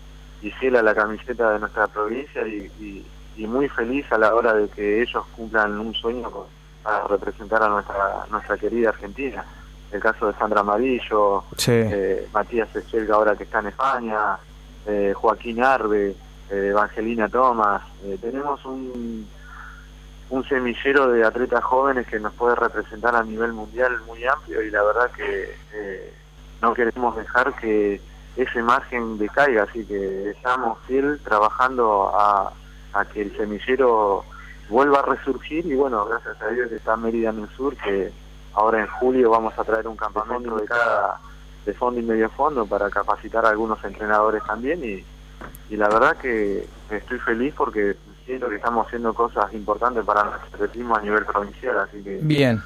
fiel 0.59 0.75
a 0.75 0.83
la 0.83 0.93
camiseta 0.93 1.51
de 1.51 1.59
nuestra 1.59 1.87
provincia 1.87 2.45
y, 2.47 3.05
muy 3.47 3.67
feliz 3.67 4.05
a 4.11 4.17
la 4.17 4.33
hora 4.35 4.53
de 4.53 4.69
que 4.69 5.01
ellos 5.01 5.25
cumplan 5.35 5.79
un 5.79 5.93
sueño 5.93 6.29
para 6.83 7.07
representar 7.07 7.63
a 7.63 7.67
nuestra 7.67 8.25
nuestra 8.29 8.57
querida 8.57 8.89
Argentina. 8.89 9.43
El 9.91 9.99
caso 9.99 10.27
de 10.27 10.33
Sandra 10.33 10.61
Amarillo, 10.61 11.43
eh, 11.67 12.27
Matías 12.31 12.75
Echelga 12.75 13.15
ahora 13.15 13.35
que 13.35 13.43
está 13.43 13.59
en 13.59 13.67
España, 13.67 14.37
eh, 14.87 15.13
Joaquín 15.15 15.63
Arbe, 15.63 16.15
eh, 16.49 16.67
Evangelina 16.69 17.29
Tomás. 17.29 17.81
tenemos 18.21 18.63
un 18.65 19.27
un 20.33 20.43
semillero 20.45 21.09
de 21.09 21.23
atletas 21.23 21.63
jóvenes 21.63 22.07
que 22.07 22.19
nos 22.19 22.33
puede 22.33 22.55
representar 22.55 23.15
a 23.15 23.23
nivel 23.23 23.53
mundial 23.53 24.01
muy 24.07 24.25
amplio 24.25 24.63
y 24.63 24.71
la 24.71 24.81
verdad 24.81 25.11
que 25.11 25.55
eh, 25.73 26.13
no 26.59 26.73
queremos 26.73 27.15
dejar 27.15 27.53
que 27.53 28.01
ese 28.35 28.63
margen 28.63 29.19
decaiga, 29.19 29.63
así 29.63 29.85
que 29.85 30.31
estamos 30.31 30.79
fiel 30.87 31.19
trabajando 31.23 32.11
a, 32.15 32.51
que 33.13 33.21
el 33.21 33.37
semillero 33.37 34.25
vuelva 34.69 34.99
a 34.99 35.03
resurgir 35.03 35.67
y 35.67 35.75
bueno, 35.75 36.03
gracias 36.05 36.41
a 36.41 36.47
Dios 36.47 36.71
está 36.71 36.95
Mérida 36.97 37.29
en 37.29 37.43
el 37.43 37.49
sur 37.49 37.75
que 37.77 38.11
ahora 38.55 38.79
en 38.79 38.87
julio 38.87 39.29
vamos 39.29 39.53
a 39.59 39.63
traer 39.63 39.87
un 39.87 39.97
campamento 39.97 40.55
de 40.57 40.65
cada 40.65 41.19
de 41.65 41.73
fondo 41.73 41.99
y 41.99 42.03
medio 42.03 42.29
fondo 42.29 42.65
para 42.65 42.89
capacitar 42.89 43.45
a 43.45 43.49
algunos 43.49 43.83
entrenadores 43.83 44.43
también 44.45 44.83
y, 44.83 45.03
y 45.73 45.77
la 45.77 45.87
verdad 45.89 46.17
que 46.17 46.67
estoy 46.89 47.19
feliz 47.19 47.53
porque 47.55 47.95
siento 48.25 48.49
que 48.49 48.55
estamos 48.55 48.87
haciendo 48.87 49.13
cosas 49.13 49.53
importantes 49.53 50.03
para 50.05 50.23
nuestro 50.23 50.47
atletismo 50.53 50.95
a 50.95 51.01
nivel 51.01 51.25
provincial, 51.25 51.79
así 51.79 52.01
que... 52.03 52.19
Bien. 52.21 52.61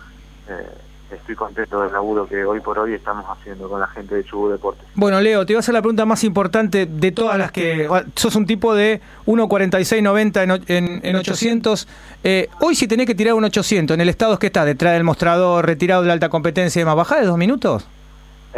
Eh, 0.49 0.67
estoy 1.15 1.35
contento 1.35 1.81
del 1.81 1.93
laburo 1.93 2.27
que 2.27 2.43
hoy 2.43 2.59
por 2.59 2.77
hoy 2.79 2.93
estamos 2.93 3.25
haciendo 3.29 3.69
con 3.69 3.79
la 3.79 3.87
gente 3.87 4.15
de 4.15 4.25
Chubut 4.25 4.51
Deportes. 4.51 4.85
Bueno, 4.93 5.21
Leo, 5.21 5.45
te 5.45 5.53
voy 5.53 5.57
a 5.57 5.59
hacer 5.59 5.73
la 5.73 5.81
pregunta 5.81 6.05
más 6.05 6.23
importante 6.23 6.85
de 6.85 7.11
todas 7.11 7.37
las 7.37 7.51
que... 7.51 7.87
Sos 8.15 8.35
un 8.35 8.45
tipo 8.45 8.75
de 8.75 9.01
1.46.90 9.25 10.63
en, 10.67 10.99
en, 11.03 11.15
800. 11.15 11.87
Eh, 12.23 12.49
hoy 12.59 12.75
si 12.75 12.87
tenés 12.87 13.07
que 13.07 13.15
tirar 13.15 13.35
un 13.35 13.45
800, 13.45 13.95
¿en 13.95 14.01
el 14.01 14.09
estado 14.09 14.37
que 14.37 14.47
está? 14.47 14.65
Detrás 14.65 14.93
del 14.93 15.03
mostrador, 15.03 15.65
retirado 15.65 16.01
de 16.01 16.07
la 16.07 16.13
alta 16.13 16.29
competencia 16.29 16.79
y 16.79 16.81
demás, 16.81 16.97
¿bajás 16.97 17.21
de 17.21 17.27
dos 17.27 17.37
minutos? 17.37 17.87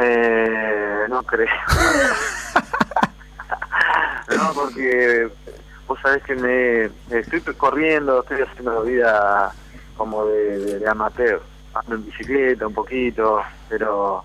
Eh, 0.01 1.05
no 1.09 1.23
creo. 1.23 1.47
no, 4.37 4.53
porque 4.53 5.27
vos 5.87 5.99
sabés 6.01 6.23
que 6.23 6.35
me 6.35 6.85
estoy 7.17 7.41
corriendo, 7.55 8.21
estoy 8.21 8.41
haciendo 8.41 8.83
vida 8.83 9.51
como 9.97 10.25
de, 10.25 10.79
de 10.79 10.87
amateur 10.87 11.41
ando 11.73 11.95
en 11.95 12.05
bicicleta 12.05 12.67
un 12.67 12.73
poquito, 12.73 13.41
pero 13.67 14.23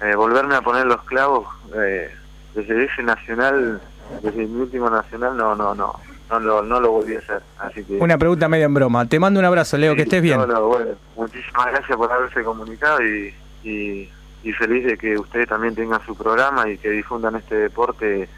eh, 0.00 0.14
volverme 0.14 0.54
a 0.54 0.62
poner 0.62 0.86
los 0.86 1.02
clavos 1.04 1.46
eh, 1.74 2.10
desde 2.54 2.84
ese 2.84 3.02
nacional, 3.02 3.80
desde 4.22 4.46
mi 4.46 4.60
último 4.60 4.90
nacional, 4.90 5.36
no, 5.36 5.54
no, 5.54 5.74
no, 5.74 5.94
no 6.30 6.40
lo, 6.40 6.62
no 6.62 6.80
lo 6.80 6.92
volví 6.92 7.16
a 7.16 7.18
hacer. 7.18 7.42
Así 7.58 7.84
que, 7.84 7.94
Una 7.94 8.18
pregunta 8.18 8.48
media 8.48 8.66
en 8.66 8.74
broma. 8.74 9.06
Te 9.06 9.18
mando 9.18 9.40
un 9.40 9.46
abrazo, 9.46 9.76
Leo, 9.76 9.94
que 9.94 10.02
estés 10.02 10.22
bien. 10.22 10.38
bueno, 10.38 10.96
muchísimas 11.16 11.66
gracias 11.66 11.96
por 11.96 12.10
haberse 12.10 12.42
comunicado 12.42 13.04
y, 13.04 13.34
y, 13.64 14.08
y 14.42 14.52
feliz 14.52 14.84
de 14.84 14.96
que 14.96 15.18
ustedes 15.18 15.48
también 15.48 15.74
tengan 15.74 16.04
su 16.04 16.16
programa 16.16 16.68
y 16.68 16.78
que 16.78 16.90
difundan 16.90 17.36
este 17.36 17.54
deporte 17.54 18.28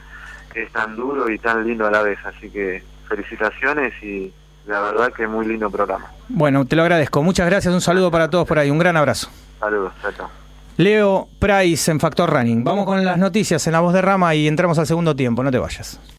que 0.53 0.63
es 0.65 0.73
tan 0.73 0.97
duro 0.97 1.31
y 1.31 1.39
tan 1.39 1.67
lindo 1.67 1.87
a 1.87 1.91
la 1.91 2.03
vez. 2.03 2.19
Así 2.25 2.51
que 2.51 2.83
felicitaciones 3.09 3.93
y 4.03 4.33
la 4.67 4.81
verdad 4.81 5.13
que 5.13 5.27
muy 5.27 5.47
lindo 5.47 5.71
programa. 5.71 6.11
Bueno, 6.29 6.65
te 6.67 6.77
lo 6.77 6.83
agradezco. 6.83 7.23
Muchas 7.23 7.47
gracias. 7.47 7.73
Un 7.73 7.81
saludo 7.81 8.11
para 8.11 8.31
todos 8.31 8.47
por 8.47 8.59
ahí. 8.59 8.71
Un 8.71 8.79
gran 8.79 8.97
abrazo. 8.97 9.29
Saludos, 9.61 9.93
chao, 10.17 10.29
Leo 10.77 11.29
Price 11.39 11.91
en 11.91 12.01
Factor 12.01 12.31
Running. 12.31 12.65
Vamos 12.65 12.87
con 12.87 13.05
las 13.05 13.19
noticias 13.19 13.67
en 13.67 13.75
la 13.75 13.81
voz 13.81 13.93
de 13.93 14.03
Rama 14.03 14.35
y 14.35 14.49
entramos 14.49 14.79
al 14.79 14.87
segundo 14.87 15.15
tiempo. 15.15 15.43
No 15.43 15.51
te 15.51 15.59
vayas. 15.59 16.01